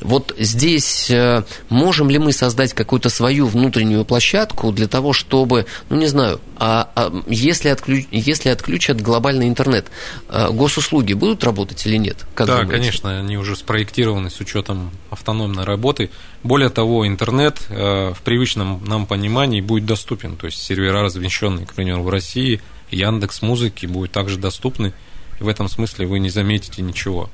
Вот 0.03 0.35
здесь 0.39 1.11
э, 1.11 1.45
можем 1.69 2.11
ли 2.11 2.19
мы 2.19 2.33
создать 2.33 2.73
какую-то 2.73 3.09
свою 3.09 3.47
внутреннюю 3.47 4.05
площадку 4.05 4.73
для 4.73 4.89
того, 4.89 5.13
чтобы, 5.13 5.67
ну 5.89 5.97
не 5.97 6.07
знаю, 6.07 6.41
а, 6.57 6.91
а 6.95 7.13
если, 7.27 7.69
отключ, 7.69 8.07
если 8.11 8.51
отключат 8.51 9.01
глобальный 9.01 9.49
интернет, 9.49 9.87
э, 10.29 10.51
госуслуги 10.51 11.13
будут 11.13 11.45
работать 11.45 11.85
или 11.87 11.97
нет? 11.97 12.27
Как 12.35 12.47
да, 12.47 12.59
думаете? 12.59 12.79
конечно, 12.79 13.19
они 13.19 13.37
уже 13.37 13.57
спроектированы 13.57 14.31
с 14.31 14.41
учетом 14.41 14.91
автономной 15.11 15.65
работы. 15.65 16.11
Более 16.43 16.71
того, 16.71 17.07
интернет 17.07 17.61
в 17.69 18.17
привычном 18.25 18.83
нам 18.85 19.07
понимании 19.07 19.61
будет 19.61 19.87
доступен, 19.87 20.37
то 20.37 20.47
есть 20.47 20.61
сервера, 20.61 21.03
размещенные, 21.03 21.67
к 21.67 21.75
примеру, 21.75 22.03
в 22.03 22.09
России, 22.09 22.61
Яндекс 22.91 23.43
Музыки 23.43 23.87
будут 23.87 24.13
также 24.13 24.39
доступны. 24.39 24.93
В 25.39 25.49
этом 25.49 25.69
смысле 25.69 26.07
вы 26.07 26.19
не 26.19 26.31
заметите 26.31 26.83
ничего. 26.83 27.31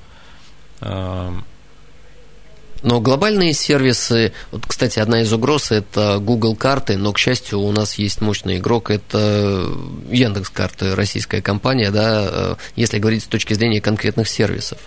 Но 2.82 3.00
глобальные 3.00 3.54
сервисы, 3.54 4.32
вот, 4.52 4.64
кстати, 4.66 5.00
одна 5.00 5.22
из 5.22 5.32
угроз– 5.32 5.70
это 5.72 6.18
Google 6.20 6.54
карты, 6.54 6.96
но, 6.96 7.12
к 7.12 7.18
счастью, 7.18 7.60
у 7.60 7.72
нас 7.72 7.94
есть 7.94 8.20
мощный 8.20 8.58
игрок, 8.58 8.90
это 8.90 9.68
Яндекс 10.10 10.50
карты, 10.50 10.94
российская 10.94 11.42
компания, 11.42 11.90
да, 11.90 12.28
э, 12.30 12.54
если 12.76 12.98
говорить 12.98 13.24
с 13.24 13.26
точки 13.26 13.54
зрения 13.54 13.80
конкретных 13.80 14.28
сервисов. 14.28 14.78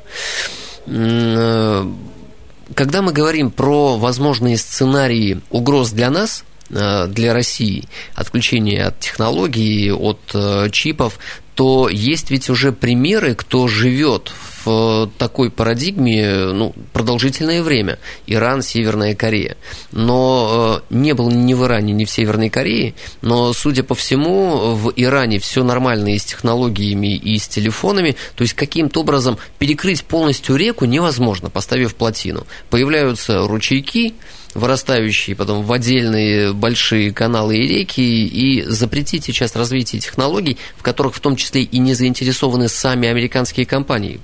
Э, 0.87 1.85
когда 2.75 3.01
мы 3.01 3.11
говорим 3.11 3.51
про 3.51 3.97
возможные 3.97 4.57
сценарии 4.57 5.41
угроз 5.49 5.91
для 5.91 6.09
нас, 6.09 6.45
э, 6.69 7.07
для 7.07 7.33
России, 7.33 7.89
отключение 8.15 8.85
от 8.85 8.99
технологий, 8.99 9.91
от 9.91 10.71
чипов, 10.71 11.19
то 11.55 11.89
есть 11.89 12.31
ведь 12.31 12.49
уже 12.49 12.71
примеры, 12.71 13.35
кто 13.35 13.67
живет 13.67 14.29
в 14.29 14.50
такой 15.17 15.49
парадигме 15.49 16.51
ну, 16.53 16.73
продолжительное 16.93 17.63
время. 17.63 17.99
Иран, 18.27 18.61
Северная 18.61 19.15
Корея. 19.15 19.57
Но 19.91 20.81
э, 20.89 20.93
не 20.93 21.13
был 21.13 21.31
ни 21.31 21.53
в 21.53 21.63
Иране, 21.65 21.93
ни 21.93 22.05
в 22.05 22.09
Северной 22.09 22.49
Корее, 22.49 22.93
но, 23.21 23.53
судя 23.53 23.83
по 23.83 23.95
всему, 23.95 24.75
в 24.75 24.93
Иране 24.95 25.39
все 25.39 25.63
нормально 25.63 26.15
и 26.15 26.17
с 26.17 26.25
технологиями, 26.25 27.15
и 27.15 27.37
с 27.37 27.47
телефонами. 27.47 28.15
То 28.35 28.43
есть 28.43 28.53
каким-то 28.53 29.01
образом 29.01 29.37
перекрыть 29.59 30.03
полностью 30.03 30.55
реку 30.55 30.85
невозможно, 30.85 31.49
поставив 31.49 31.95
плотину. 31.95 32.45
Появляются 32.69 33.47
ручейки, 33.47 34.13
вырастающие 34.53 35.35
потом 35.35 35.63
в 35.63 35.71
отдельные 35.71 36.53
большие 36.53 37.13
каналы 37.13 37.57
и 37.57 37.67
реки, 37.67 38.27
и 38.27 38.63
запретить 38.63 39.25
сейчас 39.25 39.55
развитие 39.55 40.01
технологий, 40.01 40.57
в 40.77 40.83
которых 40.83 41.15
в 41.15 41.19
том 41.19 41.35
числе 41.35 41.63
и 41.63 41.79
не 41.79 41.93
заинтересованы 41.93 42.67
сами 42.67 43.07
американские 43.07 43.65
компании 43.65 44.19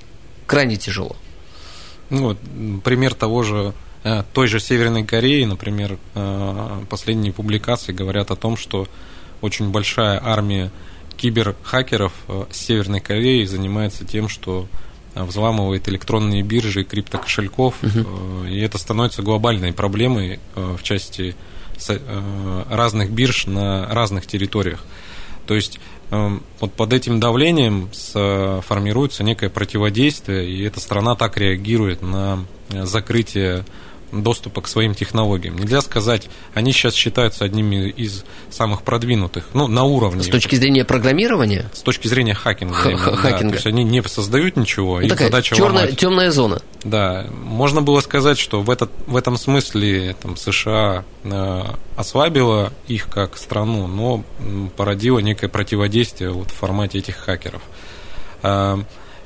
крайне 0.48 0.78
тяжело. 0.78 1.16
Ну, 2.10 2.24
вот, 2.24 2.38
пример 2.84 3.14
того 3.14 3.44
же 3.44 3.74
э, 4.04 4.24
той 4.34 4.48
же 4.48 4.60
Северной 4.60 5.06
Кореи, 5.06 5.44
например, 5.44 6.00
э, 6.16 6.84
последние 6.90 7.34
публикации 7.34 7.92
говорят 7.92 8.32
о 8.32 8.36
том, 8.36 8.58
что 8.58 8.88
очень 9.42 9.70
большая 9.70 10.20
армия 10.24 10.72
киберхакеров 11.18 12.14
э, 12.28 12.46
Северной 12.52 13.02
Кореи 13.02 13.44
занимается 13.44 14.06
тем, 14.06 14.30
что 14.30 14.68
взламывает 15.14 15.90
электронные 15.90 16.44
биржи 16.44 16.84
криптокошельков, 16.84 17.76
угу. 17.82 18.46
и 18.46 18.60
это 18.60 18.78
становится 18.78 19.24
глобальной 19.24 19.74
проблемой 19.74 20.40
в 20.54 20.84
части 20.84 21.36
разных 22.70 23.10
бирж 23.10 23.48
на 23.48 23.88
разных 23.88 24.28
территориях. 24.28 24.84
То 25.48 25.56
есть 25.56 25.80
вот 26.10 26.74
под 26.74 26.93
этим 26.93 27.20
давлением 27.20 27.89
формируется 28.62 29.24
некое 29.24 29.50
противодействие, 29.50 30.50
и 30.50 30.63
эта 30.63 30.80
страна 30.80 31.15
так 31.15 31.38
реагирует 31.38 32.02
на 32.02 32.46
э, 32.70 32.86
закрытие 32.86 33.65
доступа 34.12 34.62
к 34.62 34.67
своим 34.67 34.93
технологиям. 34.93 35.58
Нельзя 35.58 35.82
сказать, 35.82 36.30
они 36.54 36.72
сейчас 36.72 36.93
считаются 36.93 37.46
одними 37.46 37.89
из 37.89 38.24
самых 38.50 38.84
продвинутых, 38.84 39.50
ну, 39.54 39.67
на 39.67 39.84
уровне. 39.84 40.24
С 40.24 40.28
точки 40.28 40.56
зрения 40.56 40.86
программирования? 40.86 41.70
С 41.74 41.82
точки 41.82 42.08
зрения 42.08 42.34
хакинга. 42.34 42.74
Х- 42.76 43.15
хакинга. 43.15 43.43
Да, 43.43 43.50
то 43.50 43.56
есть 43.56 43.65
они 43.67 43.84
не 43.84 44.02
создают 44.04 44.56
ничего, 44.56 45.00
ну, 45.00 45.08
такая 45.08 45.28
задача 45.28 45.56
черная, 45.56 45.84
ломать. 45.84 46.00
темная 46.00 46.32
зона. 46.32 46.62
Да, 46.84 47.28
можно 47.43 47.82
было 47.82 48.00
сказать, 48.00 48.38
что 48.38 48.62
в, 48.62 48.70
этот, 48.70 48.91
в 49.08 49.15
этом 49.15 49.38
смысле 49.38 50.15
там, 50.22 50.38
США 50.38 51.04
э, 51.24 51.63
ослабила 51.96 52.72
их 52.88 53.10
как 53.10 53.38
страну, 53.38 53.88
но 53.88 54.24
породила 54.78 55.20
некое 55.20 55.50
противодействие 55.50 56.32
вот 56.32 56.52
в 56.52 56.54
формате 56.54 57.00
этих 57.00 57.17
хакеров. 57.17 57.62
Э, 58.43 58.78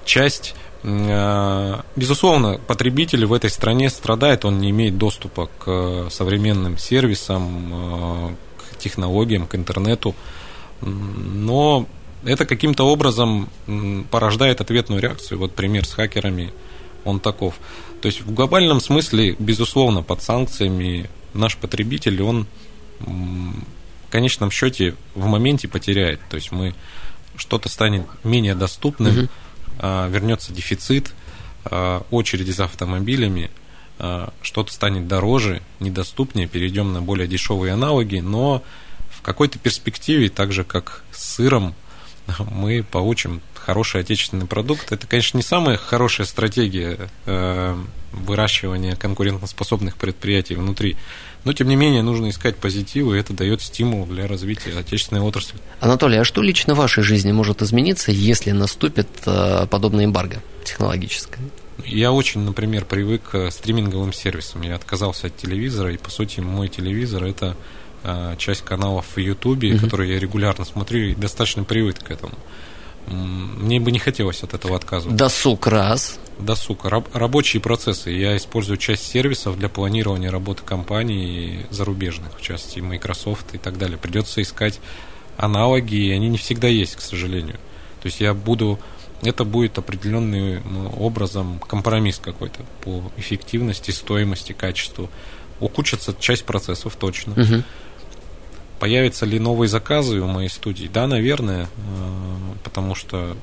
часть 0.05 0.55
безусловно, 0.83 2.59
потребитель 2.65 3.25
в 3.25 3.33
этой 3.33 3.49
стране 3.49 3.89
страдает, 3.89 4.45
он 4.45 4.59
не 4.59 4.71
имеет 4.71 4.97
доступа 4.97 5.49
к 5.59 6.07
современным 6.09 6.77
сервисам, 6.77 7.69
э, 7.71 8.35
к 8.57 8.77
технологиям, 8.77 9.45
к 9.45 9.53
интернету, 9.55 10.15
но 10.81 11.85
это 12.23 12.45
каким-то 12.45 12.85
образом 12.85 13.49
порождает 14.09 14.61
ответную 14.61 15.01
реакцию. 15.01 15.37
Вот 15.37 15.53
пример 15.53 15.85
с 15.85 15.93
хакерами, 15.93 16.51
он 17.05 17.19
таков. 17.19 17.55
То 18.01 18.07
есть 18.07 18.21
в 18.21 18.33
глобальном 18.33 18.79
смысле, 18.79 19.35
безусловно, 19.37 20.01
под 20.01 20.23
санкциями 20.23 21.09
наш 21.35 21.57
потребитель, 21.57 22.23
он 22.23 22.47
в 22.99 24.11
конечном 24.11 24.49
счете 24.49 24.95
в 25.13 25.25
моменте 25.27 25.67
потеряет. 25.67 26.19
То 26.29 26.37
есть 26.37 26.51
мы 26.51 26.73
что-то 27.35 27.69
станет 27.69 28.05
менее 28.23 28.55
доступным, 28.55 29.19
угу 29.19 29.29
вернется 29.81 30.53
дефицит, 30.53 31.13
а, 31.63 32.05
очереди 32.09 32.51
за 32.51 32.65
автомобилями, 32.65 33.51
а, 33.99 34.33
что-то 34.41 34.73
станет 34.73 35.07
дороже, 35.07 35.61
недоступнее, 35.79 36.47
перейдем 36.47 36.91
на 36.91 37.01
более 37.01 37.27
дешевые 37.27 37.73
аналоги, 37.73 38.17
но 38.17 38.63
в 39.09 39.21
какой-то 39.21 39.59
перспективе, 39.59 40.29
так 40.29 40.51
же 40.51 40.63
как 40.63 41.03
с 41.11 41.35
сыром, 41.35 41.75
мы 42.39 42.83
получим 42.83 43.41
хороший 43.53 44.01
отечественный 44.01 44.47
продукт. 44.47 44.91
Это, 44.91 45.05
конечно, 45.05 45.37
не 45.37 45.43
самая 45.43 45.77
хорошая 45.77 46.25
стратегия 46.25 47.09
выращивания 48.11 48.95
конкурентоспособных 48.95 49.95
предприятий 49.95 50.55
внутри 50.55 50.97
но, 51.43 51.53
тем 51.53 51.67
не 51.67 51.75
менее, 51.75 52.03
нужно 52.03 52.29
искать 52.29 52.55
позитивы, 52.55 53.17
и 53.17 53.19
это 53.19 53.33
дает 53.33 53.61
стимул 53.61 54.05
для 54.05 54.27
развития 54.27 54.77
отечественной 54.77 55.21
отрасли. 55.21 55.59
Анатолий, 55.79 56.17
а 56.17 56.23
что 56.23 56.41
лично 56.41 56.75
в 56.75 56.77
вашей 56.77 57.03
жизни 57.03 57.31
может 57.31 57.61
измениться, 57.61 58.11
если 58.11 58.51
наступит 58.51 59.07
э, 59.25 59.65
подобная 59.69 60.05
эмбарго 60.05 60.41
технологическая? 60.63 61.41
Я 61.85 62.11
очень, 62.11 62.41
например, 62.41 62.85
привык 62.85 63.31
к 63.31 63.51
стриминговым 63.51 64.13
сервисам. 64.13 64.61
Я 64.61 64.75
отказался 64.75 65.27
от 65.27 65.37
телевизора, 65.37 65.93
и, 65.93 65.97
по 65.97 66.11
сути, 66.11 66.39
мой 66.41 66.67
телевизор– 66.67 67.23
это 67.25 67.57
э, 68.03 68.35
часть 68.37 68.61
каналов 68.61 69.05
в 69.15 69.19
Ютубе, 69.19 69.73
угу. 69.73 69.85
которые 69.85 70.13
я 70.13 70.19
регулярно 70.19 70.63
смотрю, 70.63 70.99
и 70.99 71.15
достаточно 71.15 71.63
привык 71.63 72.03
к 72.03 72.11
этому. 72.11 72.37
Мне 73.07 73.79
бы 73.79 73.91
не 73.91 73.99
хотелось 73.99 74.43
от 74.43 74.53
этого 74.53 74.75
отказываться. 74.75 75.17
Досуг 75.17 75.65
раз. 75.67 76.19
Досуг. 76.41 76.85
Раб, 76.85 77.07
рабочие 77.15 77.61
процессы. 77.61 78.11
Я 78.11 78.35
использую 78.37 78.77
часть 78.77 79.05
сервисов 79.05 79.57
для 79.57 79.69
планирования 79.69 80.31
работы 80.31 80.63
компаний 80.63 81.65
зарубежных, 81.69 82.37
в 82.37 82.41
частности 82.41 82.79
Microsoft 82.79 83.53
и 83.53 83.57
так 83.57 83.77
далее. 83.77 83.97
Придется 83.97 84.41
искать 84.41 84.79
аналоги, 85.37 85.95
и 85.95 86.11
они 86.11 86.29
не 86.29 86.37
всегда 86.37 86.67
есть, 86.67 86.95
к 86.95 87.01
сожалению. 87.01 87.55
То 88.01 88.07
есть 88.07 88.19
я 88.21 88.33
буду... 88.33 88.79
Это 89.23 89.43
будет 89.43 89.77
определенным 89.77 90.91
образом 90.99 91.59
компромисс 91.59 92.17
какой-то 92.17 92.61
по 92.83 93.03
эффективности, 93.17 93.91
стоимости, 93.91 94.53
качеству. 94.53 95.09
Ухудшится 95.59 96.15
часть 96.19 96.43
процессов 96.43 96.95
точно. 96.95 97.33
Угу. 97.33 97.63
Появятся 98.79 99.27
ли 99.27 99.37
новые 99.37 99.69
заказы 99.69 100.19
у 100.21 100.27
моей 100.27 100.49
студии? 100.49 100.89
Да, 100.91 101.05
наверное, 101.05 101.65
э, 101.65 101.67
потому 102.63 102.95
что 102.95 103.37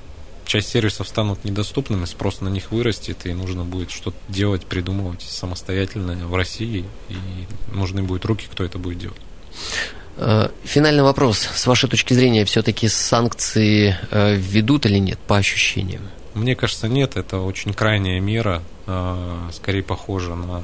часть 0.49 0.71
сервисов 0.71 1.07
станут 1.07 1.45
недоступными, 1.45 2.05
спрос 2.07 2.41
на 2.41 2.49
них 2.49 2.73
вырастет, 2.73 3.27
и 3.27 3.33
нужно 3.33 3.65
будет 3.65 3.91
что-то 3.91 4.17
делать, 4.29 4.67
придумывать 4.67 5.23
самостоятельно 5.23 6.15
в 6.27 6.35
России, 6.35 6.85
и 7.09 7.17
нужны 7.73 8.03
будут 8.03 8.25
руки, 8.25 8.47
кто 8.51 8.65
это 8.65 8.79
будет 8.79 8.99
делать. 8.99 9.21
Э, 10.17 10.49
финальный 10.65 11.03
вопрос. 11.03 11.39
С 11.39 11.67
вашей 11.67 11.89
точки 11.89 12.15
зрения, 12.15 12.45
все-таки 12.45 12.89
санкции 12.89 13.97
э, 14.11 14.35
введут 14.35 14.87
или 14.87 14.99
нет, 14.99 15.19
по 15.19 15.37
ощущениям? 15.37 16.03
Мне 16.35 16.57
кажется, 16.57 16.89
нет. 16.89 17.17
Это 17.17 17.39
очень 17.39 17.75
крайняя 17.75 18.21
мера, 18.21 18.63
скорее 19.53 19.83
похожа 19.83 20.35
на 20.35 20.63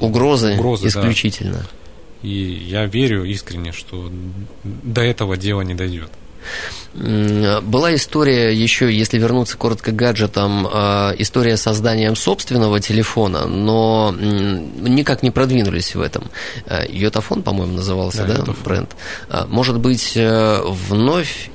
угрозы, 0.00 0.54
угрозы 0.54 0.88
исключительно. 0.88 1.58
Да. 1.58 1.66
И 2.22 2.28
я 2.30 2.86
верю 2.86 3.24
искренне, 3.24 3.72
что 3.72 4.10
до 4.64 5.02
этого 5.02 5.36
дела 5.36 5.60
не 5.60 5.74
дойдет. 5.74 6.10
Была 6.94 7.94
история 7.94 8.52
еще, 8.52 8.92
если 8.92 9.18
вернуться 9.18 9.56
коротко 9.56 9.92
к 9.92 9.96
гаджетам, 9.96 10.66
а, 10.72 11.14
история 11.18 11.56
с 11.56 11.62
созданием 11.62 12.16
собственного 12.16 12.80
телефона, 12.80 13.46
но 13.46 14.14
никак 14.18 15.22
не 15.22 15.30
продвинулись 15.30 15.94
в 15.94 16.00
этом. 16.00 16.30
А, 16.66 16.84
Йотафон, 16.88 17.42
по-моему, 17.42 17.74
назывался, 17.74 18.24
да, 18.24 18.42
да 18.42 18.54
бренд. 18.64 18.96
А, 19.28 19.46
может 19.46 19.78
быть, 19.78 20.12
э, 20.16 20.60
вновь 20.64 21.50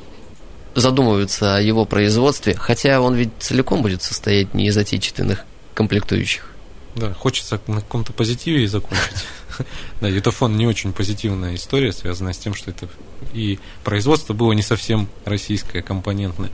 задумываются 0.75 1.57
о 1.57 1.61
его 1.61 1.85
производстве, 1.85 2.55
хотя 2.55 3.01
он 3.01 3.15
ведь 3.15 3.31
целиком 3.39 3.81
будет 3.81 4.01
состоять 4.01 4.53
не 4.53 4.67
из 4.67 4.77
отечественных 4.77 5.45
комплектующих. 5.73 6.52
Да, 6.95 7.13
хочется 7.13 7.59
на 7.67 7.81
каком-то 7.81 8.13
позитиве 8.13 8.63
и 8.63 8.67
закончить. 8.67 9.25
Да, 10.01 10.07
Ютафон 10.07 10.57
не 10.57 10.65
очень 10.65 10.93
позитивная 10.93 11.53
история, 11.53 11.93
связанная 11.93 12.33
с 12.33 12.39
тем, 12.39 12.55
что 12.55 12.71
это 12.71 12.89
и 13.33 13.59
производство 13.83 14.33
было 14.33 14.51
не 14.53 14.63
совсем 14.63 15.07
российское, 15.25 15.83
компонентное. 15.83 16.49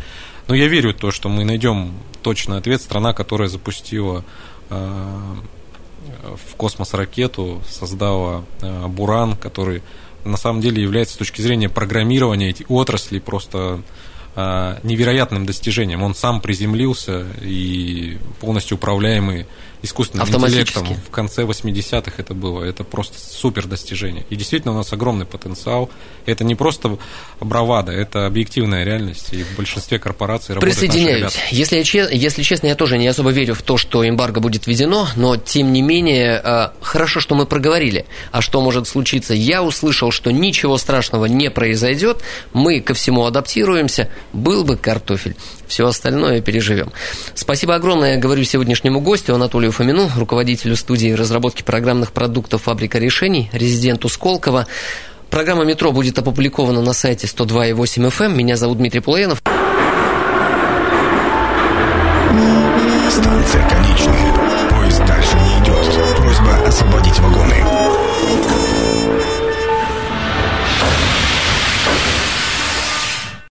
Но 0.47 0.55
я 0.55 0.67
верю 0.67 0.93
в 0.93 0.97
то, 0.97 1.11
что 1.11 1.29
мы 1.29 1.45
найдем 1.45 1.93
точный 2.21 2.57
ответ. 2.57 2.81
Страна, 2.81 3.13
которая 3.13 3.47
запустила 3.47 4.25
э, 4.69 5.35
в 6.49 6.55
космос 6.55 6.93
ракету, 6.93 7.61
создала 7.69 8.43
э, 8.61 8.87
Буран, 8.87 9.37
который 9.37 9.81
на 10.25 10.37
самом 10.37 10.61
деле 10.61 10.81
является 10.81 11.15
с 11.15 11.17
точки 11.17 11.41
зрения 11.41 11.69
программирования 11.69 12.49
эти 12.49 12.65
отрасли 12.67 13.19
просто 13.19 13.81
невероятным 14.35 15.45
достижением. 15.45 16.03
Он 16.03 16.15
сам 16.15 16.39
приземлился 16.39 17.25
и 17.41 18.17
полностью 18.39 18.77
управляемый 18.77 19.47
искусственным 19.81 20.27
интеллектом 20.27 20.87
в 20.87 21.09
конце 21.09 21.43
80-х 21.43 22.13
это 22.17 22.33
было. 22.33 22.63
Это 22.63 22.83
просто 22.83 23.17
супер 23.19 23.65
достижение. 23.65 24.25
И 24.29 24.35
действительно 24.35 24.73
у 24.73 24.77
нас 24.77 24.91
огромный 24.91 25.25
потенциал. 25.25 25.89
Это 26.25 26.43
не 26.43 26.55
просто 26.55 26.97
бравада, 27.39 27.91
это 27.91 28.25
объективная 28.25 28.83
реальность. 28.83 29.31
И 29.31 29.43
в 29.43 29.55
большинстве 29.55 29.99
корпораций 29.99 30.55
Присоединяюсь. 30.55 31.37
Если, 31.51 31.77
если 32.15 32.43
честно, 32.43 32.67
я 32.67 32.75
тоже 32.75 32.97
не 32.97 33.07
особо 33.07 33.31
верю 33.31 33.55
в 33.55 33.61
то, 33.61 33.77
что 33.77 34.07
эмбарго 34.07 34.41
будет 34.41 34.67
введено, 34.67 35.07
но 35.15 35.37
тем 35.37 35.71
не 35.71 35.81
менее, 35.81 36.41
э, 36.43 36.69
хорошо, 36.81 37.19
что 37.19 37.35
мы 37.35 37.45
проговорили. 37.45 38.05
А 38.31 38.41
что 38.41 38.61
может 38.61 38.87
случиться? 38.87 39.33
Я 39.33 39.63
услышал, 39.63 40.11
что 40.11 40.31
ничего 40.31 40.77
страшного 40.77 41.25
не 41.25 41.49
произойдет, 41.49 42.21
мы 42.53 42.81
ко 42.81 42.93
всему 42.93 43.25
адаптируемся, 43.25 44.09
был 44.33 44.63
бы 44.63 44.77
картофель, 44.77 45.35
все 45.67 45.87
остальное 45.87 46.41
переживем. 46.41 46.91
Спасибо 47.33 47.75
огромное, 47.75 48.13
я 48.13 48.19
говорю 48.19 48.43
сегодняшнему 48.43 49.01
гостю 49.01 49.33
Анатолию 49.33 49.71
Фомину, 49.71 50.09
руководителю 50.15 50.75
студии 50.75 51.11
разработки 51.11 51.63
программных 51.63 52.11
продуктов 52.11 52.63
«Фабрика 52.63 52.99
решений», 52.99 53.49
резиденту 53.53 54.07
Сколково. 54.07 54.67
Программа 55.29 55.63
«Метро» 55.63 55.91
будет 55.91 56.17
опубликована 56.19 56.81
на 56.81 56.93
сайте 56.93 57.27
102.8 57.27 58.09
FM. 58.09 58.25
Эм. 58.25 58.37
Меня 58.37 58.55
зовут 58.55 58.77
Дмитрий 58.77 58.99
Пулаенов. 58.99 59.41
Станция 63.09 63.69
конечная. 63.69 64.69
Поезд 64.69 65.05
дальше 65.05 65.35
не 65.35 65.63
идет. 65.63 66.17
Просьба 66.17 66.67
освободить 66.67 67.19
вагон. 67.19 67.48